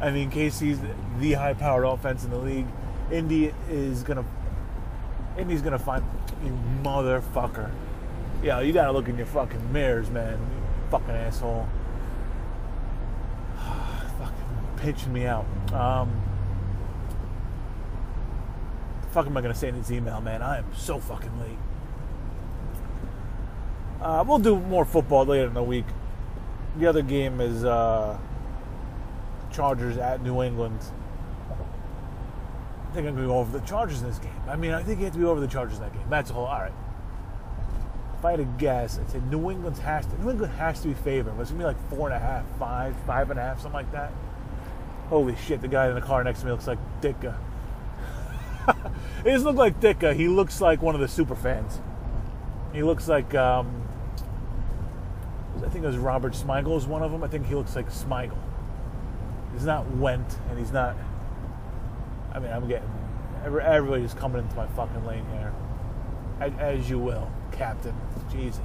I 0.00 0.12
mean, 0.12 0.30
KC's 0.30 0.78
the 1.18 1.32
high-powered 1.32 1.84
offense 1.84 2.22
in 2.22 2.30
the 2.30 2.38
league. 2.38 2.66
Indy 3.10 3.52
is 3.68 4.04
going 4.04 4.18
to 4.18 4.24
Going 5.38 5.72
to 5.72 5.78
find 5.78 6.04
you 6.44 6.58
motherfucker. 6.82 7.70
Yeah, 8.42 8.60
you 8.60 8.72
got 8.72 8.86
to 8.86 8.92
look 8.92 9.08
in 9.08 9.16
your 9.16 9.26
fucking 9.26 9.72
mirrors, 9.72 10.10
man. 10.10 10.32
You 10.32 10.90
fucking 10.90 11.10
asshole. 11.10 11.68
fucking 13.56 14.34
pitching 14.78 15.12
me 15.12 15.26
out. 15.26 15.46
Um, 15.72 16.10
fuck 19.12 19.26
am 19.26 19.36
I 19.36 19.40
to 19.42 19.54
say 19.54 19.68
in 19.68 19.78
this 19.78 19.92
email, 19.92 20.20
man? 20.20 20.42
I 20.42 20.58
am 20.58 20.66
so 20.76 20.98
fucking 20.98 21.40
late. 21.40 21.58
Uh, 24.00 24.24
we'll 24.26 24.38
do 24.38 24.58
more 24.58 24.84
football 24.84 25.24
later 25.24 25.46
in 25.46 25.54
the 25.54 25.62
week. 25.62 25.86
The 26.78 26.86
other 26.86 27.02
game 27.02 27.40
is 27.40 27.64
uh, 27.64 28.18
Chargers 29.52 29.98
at 29.98 30.20
New 30.22 30.42
England. 30.42 30.80
I 32.88 32.94
think 32.94 33.06
I'm 33.06 33.14
going 33.14 33.26
to 33.26 33.32
go 33.32 33.38
over 33.38 33.58
the 33.58 33.66
Chargers 33.66 34.00
in 34.00 34.08
this 34.08 34.18
game. 34.18 34.32
I 34.48 34.56
mean, 34.56 34.72
I 34.72 34.82
think 34.82 34.98
you 34.98 35.04
have 35.04 35.14
to 35.14 35.18
be 35.18 35.24
over 35.24 35.40
the 35.40 35.46
Chargers 35.46 35.76
in 35.76 35.82
that 35.82 35.92
game. 35.92 36.08
That's 36.08 36.30
a 36.30 36.32
whole. 36.32 36.46
All 36.46 36.60
right. 36.60 36.72
If 38.18 38.24
I 38.24 38.32
had 38.32 38.38
to 38.38 38.44
guess, 38.58 38.98
I'd 38.98 39.10
say 39.10 39.20
New 39.30 39.50
England 39.50 39.76
has 39.78 40.06
to. 40.06 40.22
New 40.22 40.30
England 40.30 40.52
has 40.54 40.80
to 40.80 40.88
be 40.88 40.94
favored. 40.94 41.38
It's 41.38 41.50
gonna 41.50 41.62
be 41.62 41.66
like 41.66 41.88
four 41.90 42.08
and 42.08 42.16
a 42.16 42.18
half, 42.18 42.44
five, 42.58 42.96
five 43.06 43.30
and 43.30 43.38
a 43.38 43.42
half, 43.42 43.60
something 43.60 43.74
like 43.74 43.92
that. 43.92 44.12
Holy 45.08 45.36
shit! 45.36 45.60
The 45.60 45.68
guy 45.68 45.88
in 45.88 45.94
the 45.94 46.00
car 46.00 46.24
next 46.24 46.40
to 46.40 46.46
me 46.46 46.52
looks 46.52 46.66
like 46.66 46.80
Ditka. 47.00 47.36
he 49.22 49.30
doesn't 49.30 49.46
look 49.46 49.56
like 49.56 49.78
Ditka. 49.78 50.16
He 50.16 50.26
looks 50.26 50.60
like 50.60 50.82
one 50.82 50.96
of 50.96 51.00
the 51.00 51.06
super 51.06 51.36
fans. 51.36 51.80
He 52.72 52.82
looks 52.82 53.06
like 53.06 53.36
um, 53.36 53.88
I 55.64 55.68
think 55.68 55.84
it 55.84 55.88
was 55.88 55.96
Robert 55.96 56.32
Smigel 56.32 56.76
is 56.76 56.86
one 56.86 57.02
of 57.02 57.12
them. 57.12 57.22
I 57.22 57.28
think 57.28 57.46
he 57.46 57.54
looks 57.54 57.76
like 57.76 57.88
Smigel. 57.90 58.36
He's 59.52 59.64
not 59.64 59.86
Wendt, 59.86 60.36
and 60.50 60.58
he's 60.58 60.72
not. 60.72 60.96
I 62.38 62.40
mean, 62.40 62.52
I'm 62.52 62.68
getting 62.68 62.88
everybody's 63.44 64.14
coming 64.14 64.40
into 64.40 64.54
my 64.54 64.68
fucking 64.68 65.04
lane 65.04 65.24
here, 65.32 65.52
as 66.60 66.88
you 66.88 67.00
will, 67.00 67.28
Captain. 67.50 67.92
Jesus. 68.30 68.60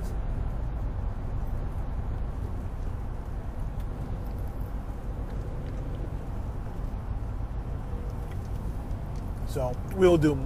So 9.48 9.75
we'll 9.96 10.18
do 10.18 10.38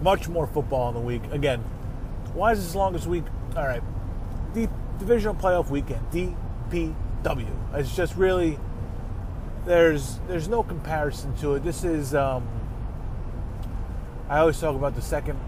much 0.00 0.28
more 0.28 0.48
football 0.48 0.88
in 0.88 0.94
the 0.94 1.00
week. 1.00 1.22
Again, 1.30 1.60
why 2.34 2.50
is 2.50 2.64
this 2.64 2.74
longest 2.74 3.06
week? 3.06 3.24
All 3.56 3.64
right, 3.64 3.82
deep 4.52 4.70
divisional 4.98 5.36
playoff 5.36 5.70
weekend, 5.70 6.04
DPW. 6.10 7.46
It's 7.74 7.94
just 7.94 8.16
really 8.16 8.58
there's 9.64 10.18
there's 10.28 10.48
no 10.48 10.62
comparison 10.62 11.34
to 11.36 11.54
it. 11.54 11.62
This 11.62 11.84
is 11.84 12.14
um, 12.14 12.46
I 14.28 14.38
always 14.38 14.58
talk 14.60 14.74
about 14.74 14.94
the 14.94 15.02
second 15.02 15.38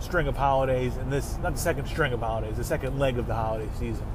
string 0.00 0.26
of 0.26 0.36
holidays, 0.36 0.96
and 0.96 1.12
this 1.12 1.36
not 1.38 1.54
the 1.54 1.60
second 1.60 1.86
string 1.86 2.12
of 2.12 2.20
holidays, 2.20 2.56
the 2.56 2.64
second 2.64 2.98
leg 2.98 3.18
of 3.18 3.26
the 3.26 3.34
holiday 3.34 3.68
season, 3.78 4.06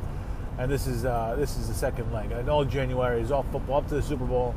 and 0.57 0.69
this 0.71 0.87
is 0.87 1.05
uh, 1.05 1.35
this 1.37 1.57
is 1.57 1.67
the 1.67 1.73
second 1.73 2.11
leg. 2.11 2.31
I 2.31 2.41
know 2.41 2.63
January 2.63 3.21
is 3.21 3.31
all 3.31 3.43
football 3.43 3.77
up 3.77 3.87
to 3.89 3.95
the 3.95 4.01
Super 4.01 4.25
Bowl, 4.25 4.55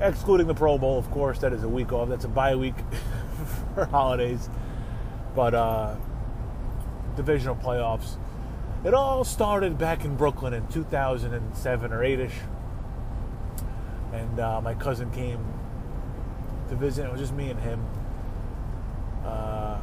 excluding 0.00 0.46
the 0.46 0.54
Pro 0.54 0.78
Bowl, 0.78 0.98
of 0.98 1.10
course. 1.10 1.38
That 1.38 1.52
is 1.52 1.62
a 1.62 1.68
week 1.68 1.92
off. 1.92 2.08
That's 2.08 2.24
a 2.24 2.28
bye 2.28 2.56
week 2.56 2.76
for 3.74 3.86
holidays, 3.86 4.48
but 5.34 5.54
uh, 5.54 5.96
divisional 7.16 7.56
playoffs 7.56 8.16
it 8.82 8.94
all 8.94 9.24
started 9.24 9.76
back 9.76 10.06
in 10.06 10.16
Brooklyn 10.16 10.54
in 10.54 10.66
2007 10.68 11.92
or 11.92 12.02
8 12.02 12.20
ish. 12.20 12.32
And 14.12 14.40
uh, 14.40 14.60
my 14.60 14.74
cousin 14.74 15.10
came 15.10 15.44
to 16.68 16.76
visit. 16.76 17.06
It 17.06 17.12
was 17.12 17.20
just 17.20 17.34
me 17.34 17.50
and 17.50 17.60
him. 17.60 17.84
Uh, 19.24 19.80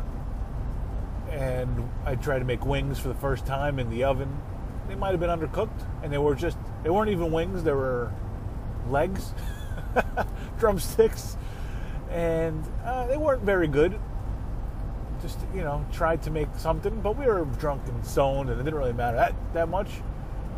and 1.29 1.89
I 2.05 2.15
tried 2.15 2.39
to 2.39 2.45
make 2.45 2.65
wings 2.65 2.99
for 2.99 3.07
the 3.07 3.15
first 3.15 3.45
time 3.45 3.79
in 3.79 3.89
the 3.89 4.03
oven. 4.03 4.39
They 4.87 4.95
might 4.95 5.11
have 5.11 5.19
been 5.19 5.29
undercooked, 5.29 5.85
and 6.01 6.11
they 6.11 6.17
were 6.17 6.35
just, 6.35 6.57
they 6.83 6.89
weren't 6.89 7.09
even 7.09 7.31
wings, 7.31 7.63
they 7.63 7.73
were 7.73 8.11
legs, 8.89 9.33
drumsticks. 10.59 11.37
And 12.09 12.63
uh, 12.85 13.05
they 13.07 13.17
weren't 13.17 13.43
very 13.43 13.67
good 13.67 13.99
just 15.21 15.39
you 15.53 15.61
know 15.61 15.85
tried 15.91 16.21
to 16.23 16.31
make 16.31 16.47
something, 16.57 17.01
but 17.01 17.17
we 17.17 17.25
were 17.25 17.45
drunk 17.59 17.81
and 17.87 18.05
stoned, 18.05 18.49
and 18.49 18.59
it 18.59 18.63
didn't 18.63 18.79
really 18.79 18.93
matter 18.93 19.17
that 19.17 19.33
that 19.53 19.69
much. 19.69 19.89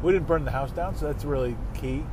We 0.01 0.13
didn't 0.13 0.27
burn 0.27 0.45
the 0.45 0.51
house 0.51 0.71
down, 0.71 0.95
so 0.95 1.07
that's 1.07 1.25
really 1.25 1.57
key. 1.73 2.05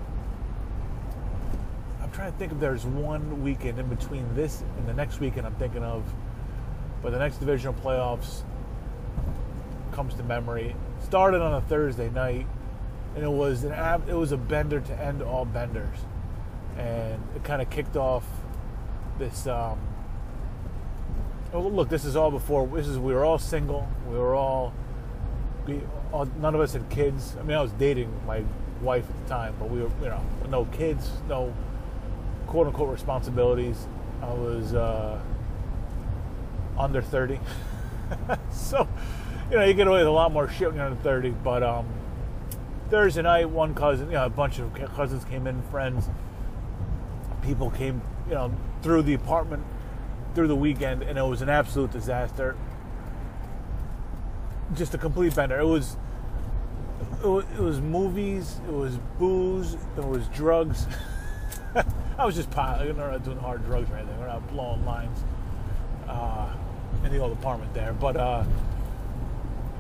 I'm 2.07 2.13
trying 2.13 2.31
to 2.31 2.39
think 2.39 2.53
if 2.53 2.61
there's 2.61 2.87
one 2.87 3.43
weekend 3.43 3.81
in 3.81 3.89
between 3.89 4.33
this 4.37 4.63
and 4.79 4.87
the 4.87 4.95
next 4.95 5.19
weekend 5.19 5.45
I'm 5.45 5.57
thinking 5.57 5.83
of, 5.83 6.05
but 7.03 7.11
the 7.11 7.19
next 7.19 7.39
divisional 7.39 7.75
playoffs 7.75 8.43
comes 9.91 10.15
to 10.15 10.23
memory. 10.23 10.77
Started 11.01 11.43
on 11.43 11.55
a 11.55 11.61
Thursday 11.63 12.09
night, 12.11 12.47
and 13.17 13.25
it 13.25 13.31
was 13.31 13.65
an 13.65 13.73
it 14.09 14.15
was 14.15 14.31
a 14.31 14.37
bender 14.37 14.81
to 14.81 15.01
end 15.03 15.21
all 15.21 15.45
benders, 15.45 15.99
and 16.77 17.21
it 17.35 17.43
kind 17.43 17.61
of 17.61 17.71
kicked 17.71 17.97
off 17.97 18.25
this. 19.19 19.49
Um, 19.49 19.79
Oh, 21.53 21.61
look, 21.61 21.89
this 21.89 22.05
is 22.05 22.17
all 22.17 22.31
before. 22.31 22.67
This 22.67 22.87
is 22.87 22.99
we 22.99 23.15
were 23.15 23.25
all 23.25 23.39
single. 23.39 23.89
We 24.09 24.19
were 24.19 24.35
all, 24.35 24.75
we, 25.67 25.81
all. 26.13 26.27
None 26.41 26.55
of 26.55 26.61
us 26.61 26.73
had 26.73 26.89
kids. 26.91 27.37
I 27.39 27.43
mean, 27.45 27.57
I 27.57 27.63
was 27.63 27.73
dating 27.73 28.13
my 28.27 28.45
wife 28.83 29.09
at 29.09 29.23
the 29.23 29.29
time, 29.29 29.55
but 29.59 29.71
we 29.71 29.81
were, 29.81 29.91
you 30.03 30.09
know, 30.09 30.23
no 30.51 30.65
kids, 30.67 31.09
no 31.29 31.55
quote 32.47 32.67
unquote 32.67 32.91
responsibilities. 32.91 33.87
I 34.23 34.33
was 34.33 34.75
uh, 34.75 35.21
under 36.79 37.03
30. 37.03 37.41
so, 38.51 38.89
you 39.51 39.57
know, 39.57 39.65
you 39.65 39.75
get 39.75 39.87
away 39.87 39.99
with 39.99 40.07
a 40.07 40.11
lot 40.11 40.33
more 40.33 40.49
shit 40.49 40.69
when 40.69 40.77
you're 40.77 40.87
under 40.87 41.01
30. 41.03 41.31
But 41.31 41.63
um, 41.63 41.87
Thursday 42.91 43.23
night, 43.23 43.51
one 43.51 43.75
cousin, 43.75 44.07
you 44.07 44.15
know, 44.15 44.27
a 44.27 44.31
bunch 44.31 44.59
of 44.59 44.73
cousins 44.95 45.25
came 45.25 45.47
in, 45.47 45.63
friends. 45.71 46.09
People 47.43 47.71
came, 47.71 48.01
you 48.29 48.35
know, 48.35 48.53
through 48.83 49.03
the 49.03 49.15
apartment 49.15 49.65
through 50.37 50.49
the 50.49 50.57
weekend, 50.57 51.03
and 51.03 51.19
it 51.19 51.23
was 51.23 51.41
an 51.41 51.49
absolute 51.49 51.91
disaster. 51.91 52.55
Just 54.75 54.93
a 54.93 54.99
complete 54.99 55.35
bender. 55.35 55.59
It 55.59 55.65
was, 55.65 55.97
it 57.25 57.27
was, 57.27 57.45
it 57.57 57.61
was 57.61 57.81
movies, 57.81 58.61
it 58.69 58.73
was 58.73 58.99
booze, 59.19 59.79
it 59.97 60.05
was 60.05 60.29
drugs. 60.29 60.87
I 62.19 62.25
was 62.25 62.35
just. 62.35 62.55
We're 62.55 62.93
not 62.93 63.25
doing 63.25 63.39
hard 63.39 63.65
drugs 63.65 63.91
or 63.91 63.97
anything. 63.97 64.19
We're 64.19 64.27
not 64.27 64.47
blowing 64.49 64.85
lines 64.87 65.23
uh, 66.09 66.49
in 67.05 67.13
the 67.13 67.19
old 67.19 67.33
apartment 67.33 67.75
there. 67.75 67.93
But 67.93 68.17
uh, 68.17 68.45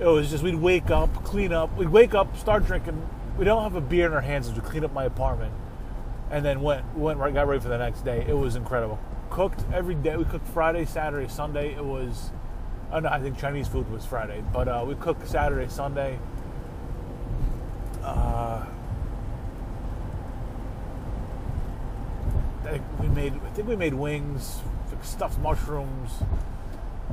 it 0.01 0.07
was 0.07 0.31
just 0.31 0.45
we'd 0.45 0.57
wake 0.57 0.91
up, 0.91 1.25
clean 1.25 1.53
up. 1.53 1.75
We'd 1.77 1.89
wake 1.89 2.15
up, 2.15 2.37
start 2.37 2.67
drinking. 2.67 3.09
We 3.39 3.45
don't 3.45 3.63
have 3.63 3.75
a 3.75 3.81
beer 3.81 4.07
in 4.07 4.13
our 4.13 4.21
hands 4.21 4.49
as 4.49 4.55
we 4.55 4.61
clean 4.61 4.85
up 4.85 4.93
my 4.93 5.05
apartment, 5.05 5.55
and 6.31 6.45
then 6.45 6.61
went 6.61 6.85
went 6.95 7.19
right, 7.19 7.33
got 7.33 7.49
ready 7.49 7.61
for 7.61 7.69
the 7.69 7.79
next 7.79 8.05
day. 8.05 8.25
It 8.29 8.35
was 8.35 8.55
incredible. 8.55 8.99
Cooked 9.31 9.65
every 9.73 9.95
day. 9.95 10.17
We 10.17 10.25
cooked 10.25 10.47
Friday, 10.49 10.85
Saturday, 10.85 11.29
Sunday. 11.29 11.75
It 11.75 11.85
was. 11.85 12.31
Oh 12.93 13.01
no, 13.01 13.09
I 13.09 13.19
think 13.19 13.39
Chinese 13.39 13.67
food 13.67 13.91
was 13.91 14.05
Friday, 14.05 14.45
but 14.53 14.69
uh, 14.69 14.85
we 14.87 14.95
cooked 14.95 15.27
Saturday, 15.27 15.69
Sunday. 15.69 16.19
Uh, 18.03 18.65
we 23.01 23.09
made. 23.31 23.41
I 23.45 23.51
think 23.51 23.69
we 23.69 23.77
made 23.77 23.95
wings, 23.95 24.61
stuffed 25.03 25.39
mushrooms, 25.39 26.11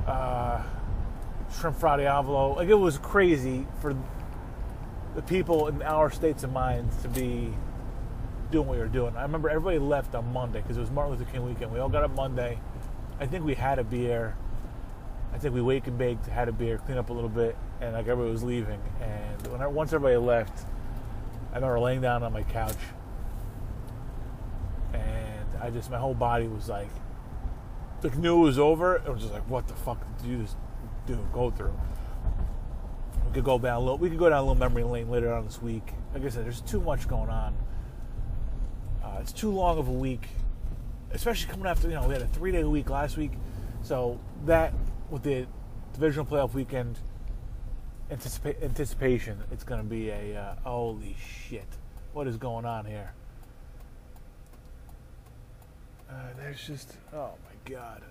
uh, 0.08 0.62
shrimp 1.60 1.78
fra 1.78 1.98
diavolo. 1.98 2.54
Like 2.56 2.70
it 2.70 2.76
was 2.76 2.98
crazy 2.98 3.68
for 3.82 3.96
the 5.16 5.22
people 5.22 5.68
in 5.68 5.82
our 5.82 6.10
states 6.10 6.44
of 6.44 6.52
mind 6.52 6.90
to 7.02 7.10
be 7.10 7.54
doing 8.52 8.68
what 8.68 8.78
we 8.78 8.80
were 8.80 8.88
doing. 8.88 9.16
I 9.16 9.24
remember 9.24 9.50
everybody 9.50 9.80
left 9.80 10.16
on 10.16 10.32
Monday 10.34 10.62
because 10.62 10.78
it 10.78 10.82
was 10.82 10.92
Martin 10.92 11.18
Luther 11.18 11.32
King 11.32 11.46
weekend. 11.46 11.72
We 11.72 11.80
all 11.80 11.90
got 11.90 12.04
up 12.04 12.16
Monday. 12.16 12.60
I 13.20 13.26
think 13.26 13.46
we 13.46 13.56
had 13.56 13.80
a 13.80 13.84
beer. 13.84 14.36
I 15.34 15.38
think 15.40 15.56
we 15.56 15.62
wake 15.62 15.88
and 15.88 15.98
baked, 15.98 16.28
had 16.28 16.48
a 16.48 16.52
beer, 16.52 16.78
cleaned 16.78 17.00
up 17.00 17.10
a 17.10 17.14
little 17.14 17.30
bit, 17.30 17.56
and 17.82 17.94
like 17.94 18.08
everybody 18.08 18.32
was 18.32 18.44
leaving. 18.44 18.80
And 19.02 19.48
when 19.48 19.62
I, 19.62 19.68
once 19.68 19.92
everybody 19.92 20.18
left, 20.18 20.66
I 21.52 21.56
remember 21.56 21.80
laying 21.80 22.02
down 22.02 22.22
on 22.22 22.34
my 22.34 22.44
couch 22.44 22.78
I 25.64 25.70
just 25.70 25.90
my 25.90 25.98
whole 25.98 26.14
body 26.14 26.46
was 26.48 26.68
like, 26.68 26.90
knew 28.18 28.42
it 28.42 28.44
was 28.44 28.60
over. 28.60 28.98
It 28.98 29.08
was 29.08 29.22
just 29.22 29.34
like, 29.34 29.50
what 29.50 29.66
the 29.66 29.74
fuck 29.74 30.06
did 30.18 30.28
you 30.28 30.38
just 30.40 30.58
do 31.08 31.18
go 31.32 31.52
through? 31.52 31.74
We 33.28 33.34
could 33.34 33.46
go 33.46 33.58
down 33.58 33.78
a 33.78 33.80
little. 33.80 33.98
We 33.98 34.10
could 34.10 34.20
go 34.20 34.28
down 34.28 34.40
a 34.40 34.42
little 34.42 34.56
memory 34.56 34.84
lane 34.84 35.10
later 35.10 35.34
on 35.34 35.46
this 35.46 35.62
week. 35.62 35.94
Like 36.14 36.26
I 36.26 36.30
said, 36.30 36.44
there's 36.44 36.60
too 36.60 36.82
much 36.82 37.08
going 37.08 37.30
on. 37.30 37.56
Uh, 39.02 39.20
it's 39.22 39.32
too 39.32 39.52
long 39.52 39.78
of 39.78 39.88
a 39.88 39.92
week, 39.92 40.28
especially 41.12 41.50
coming 41.50 41.66
after 41.66 41.88
you 41.88 41.94
know 41.94 42.10
we 42.10 42.14
had 42.14 42.24
a 42.24 42.28
three 42.28 42.52
day 42.52 42.66
week 42.66 42.90
last 42.90 43.16
week, 43.16 43.32
so 43.84 44.20
that 44.46 44.74
with 45.10 45.24
the 45.24 45.48
divisional 45.94 46.26
playoff 46.26 46.54
weekend 46.54 47.00
anticipa- 48.12 48.62
anticipation, 48.62 49.42
it's 49.50 49.64
going 49.64 49.82
to 49.82 49.88
be 49.88 50.10
a 50.10 50.36
uh, 50.38 50.56
holy 50.70 51.16
shit. 51.48 51.68
What 52.12 52.28
is 52.28 52.36
going 52.36 52.66
on 52.66 52.86
here? 52.86 53.14
Uh, 56.14 56.28
there's 56.38 56.66
just, 56.66 56.94
oh 57.14 57.32
my 57.46 57.72
god. 57.72 58.02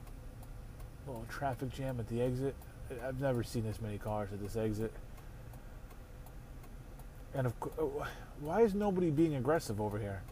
A 1.06 1.10
little 1.10 1.26
traffic 1.28 1.72
jam 1.72 2.00
at 2.00 2.08
the 2.08 2.20
exit. 2.20 2.54
I've 3.06 3.20
never 3.20 3.42
seen 3.42 3.64
this 3.64 3.80
many 3.80 3.98
cars 3.98 4.30
at 4.32 4.40
this 4.42 4.56
exit. 4.56 4.92
And 7.34 7.46
of 7.46 7.58
course, 7.60 7.74
uh, 7.78 8.04
why 8.40 8.62
is 8.62 8.74
nobody 8.74 9.10
being 9.10 9.36
aggressive 9.36 9.80
over 9.80 9.98
here? 9.98 10.22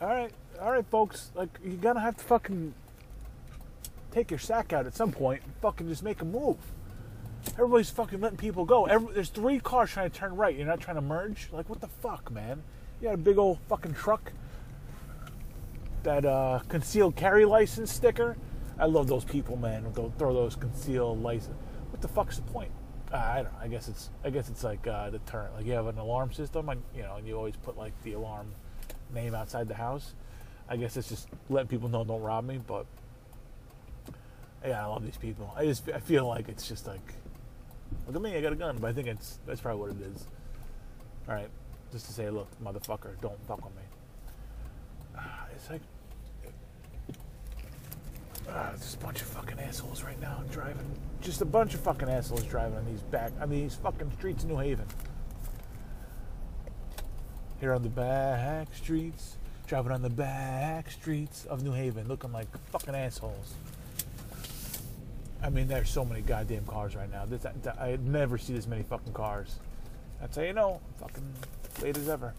All 0.00 0.08
right, 0.08 0.30
all 0.60 0.72
right, 0.72 0.86
folks. 0.86 1.30
Like 1.34 1.58
you're 1.64 1.74
gonna 1.74 2.00
have 2.00 2.16
to 2.18 2.24
fucking 2.24 2.74
take 4.12 4.30
your 4.30 4.38
sack 4.38 4.72
out 4.72 4.86
at 4.86 4.94
some 4.94 5.10
point 5.10 5.42
and 5.44 5.52
fucking 5.60 5.88
just 5.88 6.02
make 6.02 6.20
a 6.22 6.24
move. 6.24 6.58
Everybody's 7.54 7.90
fucking 7.90 8.20
letting 8.20 8.38
people 8.38 8.64
go. 8.64 8.86
Every, 8.86 9.12
there's 9.14 9.30
three 9.30 9.58
cars 9.58 9.90
trying 9.90 10.10
to 10.10 10.16
turn 10.16 10.36
right. 10.36 10.54
You're 10.54 10.66
not 10.66 10.80
trying 10.80 10.96
to 10.96 11.02
merge. 11.02 11.48
Like 11.50 11.68
what 11.68 11.80
the 11.80 11.88
fuck, 11.88 12.30
man? 12.30 12.62
You 13.00 13.08
got 13.08 13.14
a 13.14 13.18
big 13.18 13.38
old 13.38 13.58
fucking 13.68 13.94
truck 13.94 14.32
that 16.02 16.24
uh, 16.24 16.60
concealed 16.68 17.16
carry 17.16 17.44
license 17.44 17.92
sticker. 17.92 18.36
I 18.78 18.86
love 18.86 19.08
those 19.08 19.24
people, 19.24 19.56
man. 19.56 19.90
Go 19.92 20.12
throw 20.18 20.32
those 20.32 20.54
concealed 20.54 21.22
license. 21.22 21.56
What 21.90 22.00
the 22.00 22.08
fuck's 22.08 22.36
the 22.36 22.42
point? 22.42 22.70
Uh, 23.12 23.16
I 23.16 23.34
don't. 23.42 23.52
know. 23.52 23.58
I 23.60 23.68
guess 23.68 23.88
it's. 23.88 24.10
I 24.24 24.30
guess 24.30 24.48
it's 24.48 24.62
like 24.62 24.86
uh, 24.86 25.10
deterrent. 25.10 25.54
Like 25.54 25.66
you 25.66 25.72
have 25.72 25.86
an 25.86 25.98
alarm 25.98 26.32
system, 26.32 26.68
and 26.68 26.82
you 26.94 27.02
know, 27.02 27.16
and 27.16 27.26
you 27.26 27.36
always 27.36 27.56
put 27.56 27.76
like 27.76 27.92
the 28.02 28.12
alarm 28.12 28.52
name 29.12 29.34
outside 29.34 29.68
the 29.68 29.74
house. 29.74 30.14
I 30.68 30.76
guess 30.76 30.96
it's 30.96 31.08
just 31.08 31.28
letting 31.48 31.68
people 31.68 31.88
know 31.88 32.04
don't 32.04 32.20
rob 32.20 32.44
me. 32.44 32.60
But 32.64 32.86
yeah, 34.64 34.84
I 34.84 34.86
love 34.86 35.04
these 35.04 35.16
people. 35.16 35.52
I 35.56 35.64
just 35.64 35.88
I 35.88 36.00
feel 36.00 36.26
like 36.26 36.48
it's 36.48 36.68
just 36.68 36.86
like 36.86 37.14
look 38.06 38.16
at 38.16 38.22
me, 38.22 38.36
I 38.36 38.40
got 38.40 38.52
a 38.52 38.56
gun. 38.56 38.78
But 38.78 38.88
I 38.88 38.92
think 38.92 39.08
it's 39.08 39.38
that's 39.46 39.60
probably 39.60 39.80
what 39.80 39.90
it 39.90 40.14
is. 40.14 40.26
All 41.28 41.34
right, 41.34 41.48
just 41.92 42.06
to 42.06 42.12
say, 42.12 42.30
look, 42.30 42.48
motherfucker, 42.62 43.20
don't 43.20 43.38
fuck 43.46 43.64
with 43.64 43.74
me. 43.76 43.82
It's 45.58 45.70
like 45.70 45.80
uh, 48.48 48.72
a 48.72 49.04
bunch 49.04 49.20
of 49.20 49.26
fucking 49.26 49.58
assholes 49.58 50.02
right 50.02 50.20
now 50.20 50.42
driving. 50.50 50.86
Just 51.20 51.42
a 51.42 51.44
bunch 51.44 51.74
of 51.74 51.80
fucking 51.80 52.08
assholes 52.08 52.44
driving 52.44 52.78
on 52.78 52.86
these 52.86 53.02
back 53.02 53.32
on 53.40 53.50
these 53.50 53.74
fucking 53.74 54.12
streets 54.18 54.44
of 54.44 54.50
New 54.50 54.58
Haven. 54.58 54.86
Here 57.60 57.72
on 57.74 57.82
the 57.82 57.88
back 57.88 58.72
streets, 58.72 59.36
driving 59.66 59.90
on 59.90 60.02
the 60.02 60.10
back 60.10 60.90
streets 60.90 61.44
of 61.46 61.64
New 61.64 61.72
Haven, 61.72 62.06
looking 62.06 62.32
like 62.32 62.46
fucking 62.70 62.94
assholes. 62.94 63.54
I 65.42 65.50
mean, 65.50 65.66
there's 65.66 65.90
so 65.90 66.04
many 66.04 66.20
goddamn 66.20 66.66
cars 66.66 66.94
right 66.94 67.10
now. 67.10 67.24
This, 67.24 67.44
I, 67.44 67.52
I 67.80 67.98
never 68.02 68.38
see 68.38 68.52
this 68.52 68.66
many 68.66 68.82
fucking 68.82 69.12
cars. 69.12 69.56
That's 70.20 70.36
how 70.36 70.42
you 70.42 70.52
know, 70.52 70.80
fucking 71.00 71.32
late 71.82 71.96
as 71.96 72.08
ever. 72.08 72.34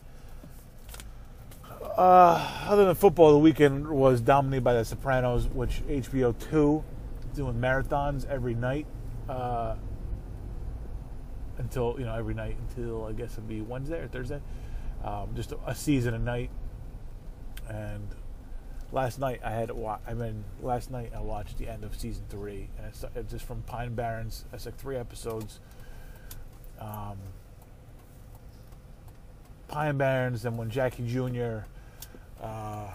Uh, 2.00 2.50
other 2.66 2.86
than 2.86 2.96
football, 2.96 3.34
the 3.34 3.38
weekend 3.38 3.86
was 3.86 4.22
dominated 4.22 4.64
by 4.64 4.74
The 4.74 4.86
Sopranos, 4.86 5.48
which 5.48 5.86
HBO 5.86 6.34
two 6.50 6.82
doing 7.36 7.56
marathons 7.56 8.26
every 8.30 8.54
night 8.54 8.86
uh, 9.28 9.76
until 11.58 11.98
you 12.00 12.06
know 12.06 12.16
every 12.16 12.34
night 12.34 12.56
until 12.70 13.04
I 13.04 13.12
guess 13.12 13.34
it'd 13.34 13.50
be 13.50 13.60
Wednesday 13.60 14.00
or 14.00 14.08
Thursday. 14.08 14.40
Um, 15.04 15.32
just 15.36 15.52
a, 15.52 15.58
a, 15.68 15.76
season 15.76 16.14
a 16.14 16.20
night. 16.20 16.50
And 17.68 18.08
last 18.94 19.20
night 19.20 19.42
I 19.44 19.52
had 19.52 19.70
wa- 19.70 20.00
I 20.08 20.14
mean 20.14 20.46
last 20.62 20.92
night 20.92 21.12
I 21.14 21.20
watched 21.20 21.58
the 21.58 21.68
end 21.68 21.84
of 21.84 22.00
season 22.00 22.24
three, 22.30 22.70
and 22.78 22.88
it's, 22.88 23.04
it's 23.14 23.30
just 23.30 23.44
from 23.44 23.62
Pine 23.64 23.94
Barrens. 23.94 24.46
It's 24.54 24.66
like 24.66 24.78
three 24.78 24.96
episodes. 24.96 25.60
Um, 26.80 27.18
Pine 29.68 29.98
Barrens, 29.98 30.46
and 30.46 30.58
when 30.58 30.70
Jackie 30.70 31.06
Jr. 31.06 31.66
Uh, 32.42 32.90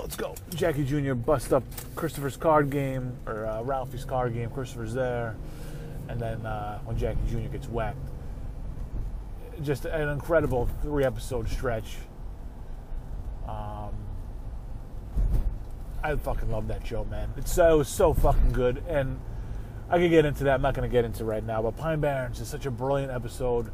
let's 0.00 0.16
go. 0.16 0.34
Jackie 0.54 0.84
Jr. 0.84 1.14
bust 1.14 1.52
up 1.52 1.64
Christopher's 1.94 2.36
card 2.36 2.70
game, 2.70 3.16
or 3.26 3.46
uh, 3.46 3.62
Ralphie's 3.62 4.04
card 4.04 4.34
game. 4.34 4.50
Christopher's 4.50 4.94
there, 4.94 5.36
and 6.08 6.20
then 6.20 6.44
uh, 6.46 6.78
when 6.84 6.96
Jackie 6.96 7.20
Jr. 7.28 7.48
gets 7.48 7.68
whacked, 7.68 7.98
just 9.62 9.84
an 9.84 10.08
incredible 10.08 10.68
three 10.82 11.04
episode 11.04 11.48
stretch. 11.48 11.96
Um, 13.46 13.94
I 16.02 16.14
fucking 16.16 16.50
love 16.50 16.68
that 16.68 16.86
show, 16.86 17.04
man. 17.04 17.32
It's 17.36 17.52
so, 17.52 17.82
so 17.82 18.14
fucking 18.14 18.52
good, 18.52 18.82
and 18.88 19.20
I 19.90 19.98
could 19.98 20.10
get 20.10 20.24
into 20.24 20.44
that. 20.44 20.54
I'm 20.54 20.62
not 20.62 20.74
going 20.74 20.88
to 20.88 20.92
get 20.92 21.04
into 21.04 21.24
right 21.24 21.44
now, 21.44 21.62
but 21.62 21.76
Pine 21.76 22.00
Barrens 22.00 22.40
is 22.40 22.48
such 22.48 22.66
a 22.66 22.70
brilliant 22.70 23.12
episode 23.12 23.70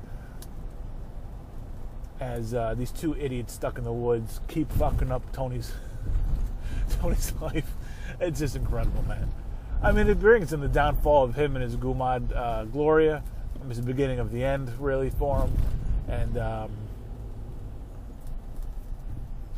as 2.20 2.54
uh, 2.54 2.74
these 2.76 2.90
two 2.90 3.14
idiots 3.16 3.52
stuck 3.52 3.78
in 3.78 3.84
the 3.84 3.92
woods 3.92 4.40
keep 4.48 4.70
fucking 4.72 5.12
up 5.12 5.30
Tony's 5.32 5.72
Tony's 7.00 7.32
life. 7.40 7.70
It's 8.20 8.38
just 8.38 8.56
incredible, 8.56 9.02
man. 9.02 9.30
I 9.82 9.92
mean, 9.92 10.08
it 10.08 10.18
brings 10.18 10.52
in 10.52 10.60
the 10.60 10.68
downfall 10.68 11.24
of 11.24 11.34
him 11.34 11.54
and 11.54 11.62
his 11.62 11.76
Gumad 11.76 12.34
uh, 12.34 12.64
Gloria. 12.64 13.22
It's 13.68 13.78
the 13.78 13.84
beginning 13.84 14.20
of 14.20 14.32
the 14.32 14.42
end, 14.42 14.70
really, 14.78 15.10
for 15.10 15.40
him. 15.40 15.52
And 16.08 16.38
um, 16.38 16.70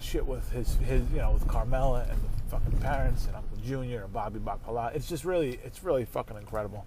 shit 0.01 0.27
with 0.27 0.51
his, 0.51 0.75
his, 0.77 1.03
you 1.11 1.18
know, 1.18 1.33
with 1.33 1.47
Carmela 1.47 2.07
and 2.11 2.18
the 2.21 2.51
fucking 2.51 2.79
parents 2.79 3.27
and 3.27 3.37
Uncle 3.37 3.59
Junior 3.59 4.05
and 4.05 4.12
Bobby 4.12 4.40
Bacala. 4.40 4.94
It's 4.94 5.09
just 5.09 5.25
really, 5.25 5.61
it's 5.62 5.85
really 5.85 6.05
fucking 6.05 6.37
incredible. 6.37 6.87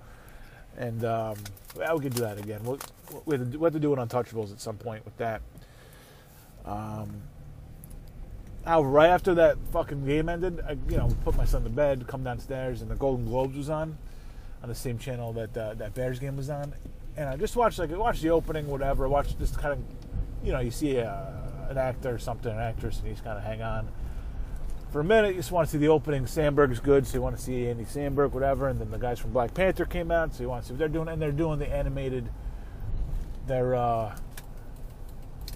And 0.78 1.06
um, 1.06 1.36
yeah, 1.78 1.94
we 1.94 2.02
could 2.02 2.16
do 2.16 2.22
that 2.22 2.38
again. 2.38 2.62
We'll, 2.64 2.80
we 3.26 3.38
have, 3.38 3.52
to, 3.52 3.60
we 3.60 3.66
have 3.66 3.74
to 3.74 3.80
do 3.80 3.94
it 3.94 4.00
on 4.00 4.08
Untouchables 4.08 4.52
at 4.52 4.60
some 4.60 4.78
point 4.78 5.06
with 5.06 5.16
that. 5.18 5.42
Um, 6.66 7.24
how 8.66 8.84
right 8.84 9.10
after 9.10 9.34
that 9.36 9.58
fucking 9.72 10.06
game 10.06 10.30
ended, 10.30 10.60
I 10.68 10.78
you 10.90 10.98
know 10.98 11.10
put 11.24 11.36
my 11.36 11.46
son 11.46 11.64
to 11.64 11.70
bed, 11.70 12.06
come 12.08 12.24
downstairs, 12.24 12.82
and 12.82 12.92
the 12.92 12.96
Golden 12.96 13.26
Globes 13.26 13.58
was 13.58 13.70
on, 13.70 13.98
on 14.62 14.70
the 14.70 14.76
same 14.76 14.98
channel 14.98 15.34
that 15.34 15.58
uh, 15.58 15.74
that 15.76 15.94
Bears 15.94 16.20
game 16.20 16.38
was 16.38 16.50
on, 16.50 16.74
and 17.18 17.28
I 17.28 17.38
just 17.38 17.56
watched 17.56 17.80
like 17.80 17.92
I 17.92 17.98
watched 17.98 18.22
the 18.22 18.30
opening, 18.30 18.68
whatever. 18.68 19.06
I 19.06 19.10
watched 19.10 19.40
just 19.40 19.58
kind 19.58 19.74
of, 19.74 19.80
you 20.46 20.52
know, 20.52 20.60
you 20.60 20.72
see 20.72 20.98
a, 20.98 21.68
an 21.70 21.78
actor 21.78 22.14
or 22.14 22.20
something, 22.20 22.52
an 22.52 22.60
actress, 22.60 23.00
and 23.00 23.08
he's 23.08 23.22
kind 23.22 23.38
of 23.38 23.44
hang 23.44 23.62
on. 23.62 23.88
For 24.92 25.00
a 25.00 25.06
minute, 25.06 25.30
you 25.30 25.36
just 25.36 25.54
want 25.54 25.68
to 25.68 25.72
see 25.72 25.78
the 25.78 25.88
opening. 25.88 26.26
Samberg's 26.26 26.82
good, 26.82 27.08
so 27.08 27.16
you 27.16 27.22
want 27.22 27.38
to 27.38 27.42
see 27.42 27.68
Andy 27.70 27.86
Samberg, 27.86 28.32
whatever. 28.32 28.68
And 28.68 28.78
then 28.78 28.92
the 28.92 28.98
guys 28.98 29.20
from 29.20 29.32
Black 29.32 29.54
Panther 29.54 29.86
came 29.86 30.12
out, 30.12 30.36
so 30.36 30.44
you 30.44 30.50
want 30.50 30.64
to 30.64 30.68
see 30.68 30.74
what 30.74 30.80
they're 30.80 30.90
doing. 30.90 31.08
And 31.08 31.22
they're 31.22 31.32
doing 31.32 31.60
the 31.60 31.74
animated. 31.74 32.30
They're 33.48 33.74
uh, 33.74 34.18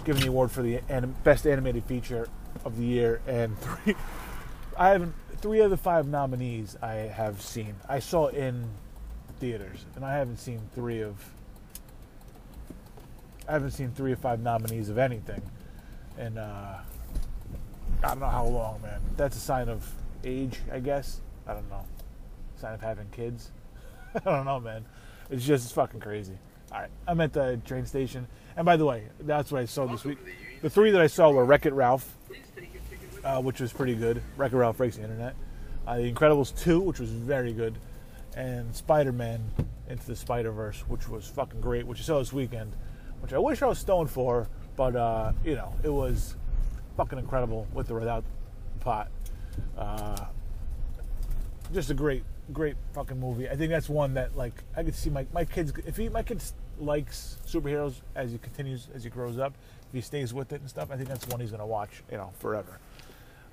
giving 0.06 0.22
the 0.22 0.30
award 0.30 0.52
for 0.52 0.62
the 0.62 0.80
anim- 0.90 1.16
best 1.24 1.46
animated 1.46 1.84
feature 1.84 2.30
of 2.64 2.78
the 2.78 2.86
year, 2.86 3.22
and 3.28 3.58
three. 3.60 3.96
I 4.78 4.90
haven't 4.90 5.14
three 5.38 5.60
of 5.60 5.70
the 5.70 5.78
five 5.78 6.08
nominees 6.08 6.78
I 6.82 6.94
have 6.94 7.42
seen. 7.42 7.76
I 7.90 8.00
saw 8.00 8.28
in 8.28 8.70
theaters, 9.40 9.86
and 9.96 10.06
I 10.06 10.14
haven't 10.14 10.38
seen 10.38 10.62
three 10.74 11.02
of. 11.02 11.16
I 13.48 13.54
haven't 13.54 13.72
seen 13.72 13.92
three 13.92 14.14
or 14.14 14.16
five 14.16 14.40
nominees 14.40 14.90
of 14.90 14.98
anything, 14.98 15.42
and 16.18 16.40
uh, 16.40 16.78
I 18.04 18.08
don't 18.08 18.20
know 18.20 18.28
how 18.28 18.46
long, 18.46 18.82
man. 18.82 19.02
That's 19.18 19.36
a 19.36 19.40
sign 19.40 19.70
of 19.70 19.90
age, 20.24 20.60
I 20.72 20.80
guess. 20.80 21.22
I 21.48 21.54
don't 21.54 21.70
know. 21.70 21.86
Sign 22.60 22.74
of 22.74 22.82
having 22.82 23.08
kids. 23.12 23.52
I 24.16 24.20
don't 24.20 24.46
know, 24.46 24.60
man. 24.60 24.86
It's 25.30 25.46
just 25.46 25.74
fucking 25.74 26.00
crazy. 26.00 26.38
Right, 26.78 26.90
I'm 27.08 27.22
at 27.22 27.32
the 27.32 27.58
train 27.64 27.86
station, 27.86 28.28
and 28.58 28.66
by 28.66 28.76
the 28.76 28.84
way, 28.84 29.04
that's 29.22 29.50
what 29.50 29.62
I 29.62 29.66
saw 29.66 29.86
this 29.86 30.04
week. 30.04 30.18
The 30.62 30.70
three 30.70 30.92
that 30.92 31.00
I 31.00 31.08
saw 31.08 31.32
were 31.32 31.46
Wreck 31.46 31.66
It 31.66 31.72
Ralph, 31.72 32.18
uh, 33.24 33.42
which 33.42 33.62
was 33.62 33.72
pretty 33.72 33.96
good. 33.96 34.22
Wreck 34.36 34.52
It 34.52 34.58
Ralph 34.58 34.76
breaks 34.76 34.98
the 34.98 35.04
internet. 35.04 35.36
Uh, 35.88 35.98
the 35.98 36.12
Incredibles 36.12 36.54
2, 36.60 36.82
which 36.82 37.00
was 37.00 37.12
very 37.12 37.54
good, 37.54 37.78
and 38.36 38.76
Spider 38.76 39.14
Man 39.14 39.42
Into 39.88 40.06
the 40.06 40.18
Spider 40.18 40.52
Verse, 40.52 40.82
which 40.90 41.08
was 41.08 41.26
fucking 41.28 41.62
great, 41.62 41.88
which 41.88 42.02
I 42.02 42.04
saw 42.04 42.20
this 42.20 42.34
weekend, 42.34 42.76
which 43.22 43.32
I 43.32 43.38
wish 43.38 43.62
I 43.62 43.68
was 43.68 43.80
stoned 43.80 44.10
for, 44.10 44.50
but 44.76 44.98
uh, 44.98 45.32
you 45.46 45.56
know, 45.56 45.74
it 45.82 45.94
was 45.94 46.36
fucking 46.98 47.18
incredible 47.18 47.70
with 47.74 47.90
or 47.90 48.00
without 48.00 48.26
the 48.78 48.84
pot. 48.84 49.12
Uh, 49.78 50.26
just 51.74 51.90
a 51.90 51.94
great, 51.94 52.24
great 52.52 52.76
fucking 52.92 53.18
movie. 53.18 53.48
I 53.48 53.56
think 53.56 53.70
that's 53.70 53.88
one 53.88 54.16
that 54.16 54.36
like 54.36 54.62
I 54.76 54.84
could 54.84 54.94
see 54.96 55.10
my 55.10 55.26
my 55.34 55.46
kids 55.46 55.72
if 55.86 55.96
he 55.96 56.10
my 56.10 56.22
kids 56.22 56.54
likes 56.80 57.38
superheroes 57.48 57.96
as 58.16 58.32
he 58.32 58.38
continues 58.38 58.88
as 58.94 59.04
he 59.04 59.10
grows 59.10 59.38
up, 59.38 59.54
if 59.90 59.94
he 59.94 60.02
stays 60.02 60.34
with 60.34 60.52
it 60.54 60.62
and 60.62 60.70
stuff. 60.70 60.90
I 60.92 60.98
think 60.98 61.10
that's 61.10 61.28
one 61.28 61.40
he's 61.40 61.52
gonna 61.52 61.66
watch, 61.66 62.04
you 62.12 62.18
know, 62.18 62.32
forever. 62.40 62.80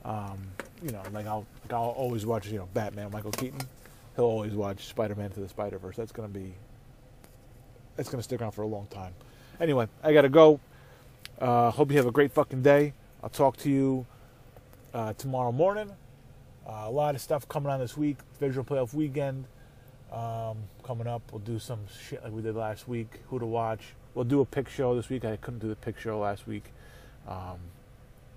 Um, 0.04 0.38
you 0.82 0.90
know, 0.90 1.02
like 1.12 1.26
I'll 1.26 1.46
like 1.62 1.72
I'll 1.72 1.90
always 1.90 2.26
watch 2.26 2.48
you 2.48 2.58
know 2.58 2.68
Batman, 2.74 3.10
Michael 3.10 3.30
Keaton. 3.32 3.60
He'll 4.16 4.24
always 4.24 4.52
watch 4.52 4.86
Spider 4.86 5.14
Man 5.14 5.30
to 5.30 5.40
the 5.40 5.48
Spider 5.48 5.78
Verse. 5.78 5.96
That's 5.96 6.12
gonna 6.12 6.28
be 6.28 6.54
that's 7.96 8.08
gonna 8.08 8.22
stick 8.22 8.40
around 8.40 8.52
for 8.52 8.62
a 8.62 8.66
long 8.66 8.86
time. 8.90 9.14
Anyway, 9.60 9.88
I 10.02 10.12
gotta 10.12 10.28
go. 10.28 10.60
Uh, 11.40 11.70
hope 11.70 11.90
you 11.90 11.96
have 11.96 12.06
a 12.06 12.12
great 12.12 12.32
fucking 12.32 12.62
day. 12.62 12.92
I'll 13.22 13.30
talk 13.30 13.56
to 13.58 13.70
you 13.70 14.06
uh, 14.92 15.12
tomorrow 15.14 15.52
morning. 15.52 15.90
Uh, 16.66 16.84
a 16.84 16.90
lot 16.90 17.14
of 17.14 17.20
stuff 17.20 17.48
coming 17.48 17.70
on 17.70 17.80
this 17.80 17.96
week. 17.96 18.18
Visual 18.38 18.64
playoff 18.64 18.94
weekend 18.94 19.46
um, 20.12 20.58
coming 20.82 21.06
up. 21.06 21.22
We'll 21.32 21.40
do 21.40 21.58
some 21.58 21.80
shit 22.08 22.22
like 22.22 22.32
we 22.32 22.42
did 22.42 22.54
last 22.54 22.86
week. 22.86 23.20
Who 23.28 23.38
to 23.38 23.46
watch? 23.46 23.94
We'll 24.14 24.24
do 24.24 24.40
a 24.40 24.44
pick 24.44 24.68
show 24.68 24.94
this 24.94 25.08
week. 25.08 25.24
I 25.24 25.36
couldn't 25.36 25.60
do 25.60 25.68
the 25.68 25.76
pick 25.76 25.98
show 25.98 26.18
last 26.18 26.46
week 26.46 26.64
um, 27.26 27.58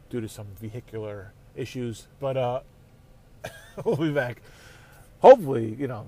due 0.09 0.21
to 0.21 0.29
some 0.29 0.47
vehicular 0.59 1.33
issues, 1.55 2.07
but 2.19 2.37
uh, 2.37 2.61
we'll 3.83 3.97
be 3.97 4.11
back. 4.11 4.41
Hopefully, 5.19 5.75
you 5.77 5.87
know, 5.87 6.07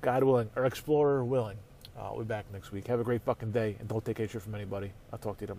God 0.00 0.22
willing, 0.22 0.50
or 0.54 0.64
Explorer 0.64 1.24
willing. 1.24 1.58
Uh, 1.98 2.10
we'll 2.12 2.24
be 2.24 2.28
back 2.28 2.46
next 2.52 2.72
week. 2.72 2.86
Have 2.86 3.00
a 3.00 3.04
great 3.04 3.22
fucking 3.22 3.50
day, 3.50 3.76
and 3.78 3.88
don't 3.88 4.04
take 4.04 4.20
any 4.20 4.28
shit 4.28 4.42
from 4.42 4.54
anybody. 4.54 4.92
I'll 5.12 5.18
talk 5.18 5.38
to 5.38 5.42
you 5.42 5.48
tomorrow. 5.48 5.58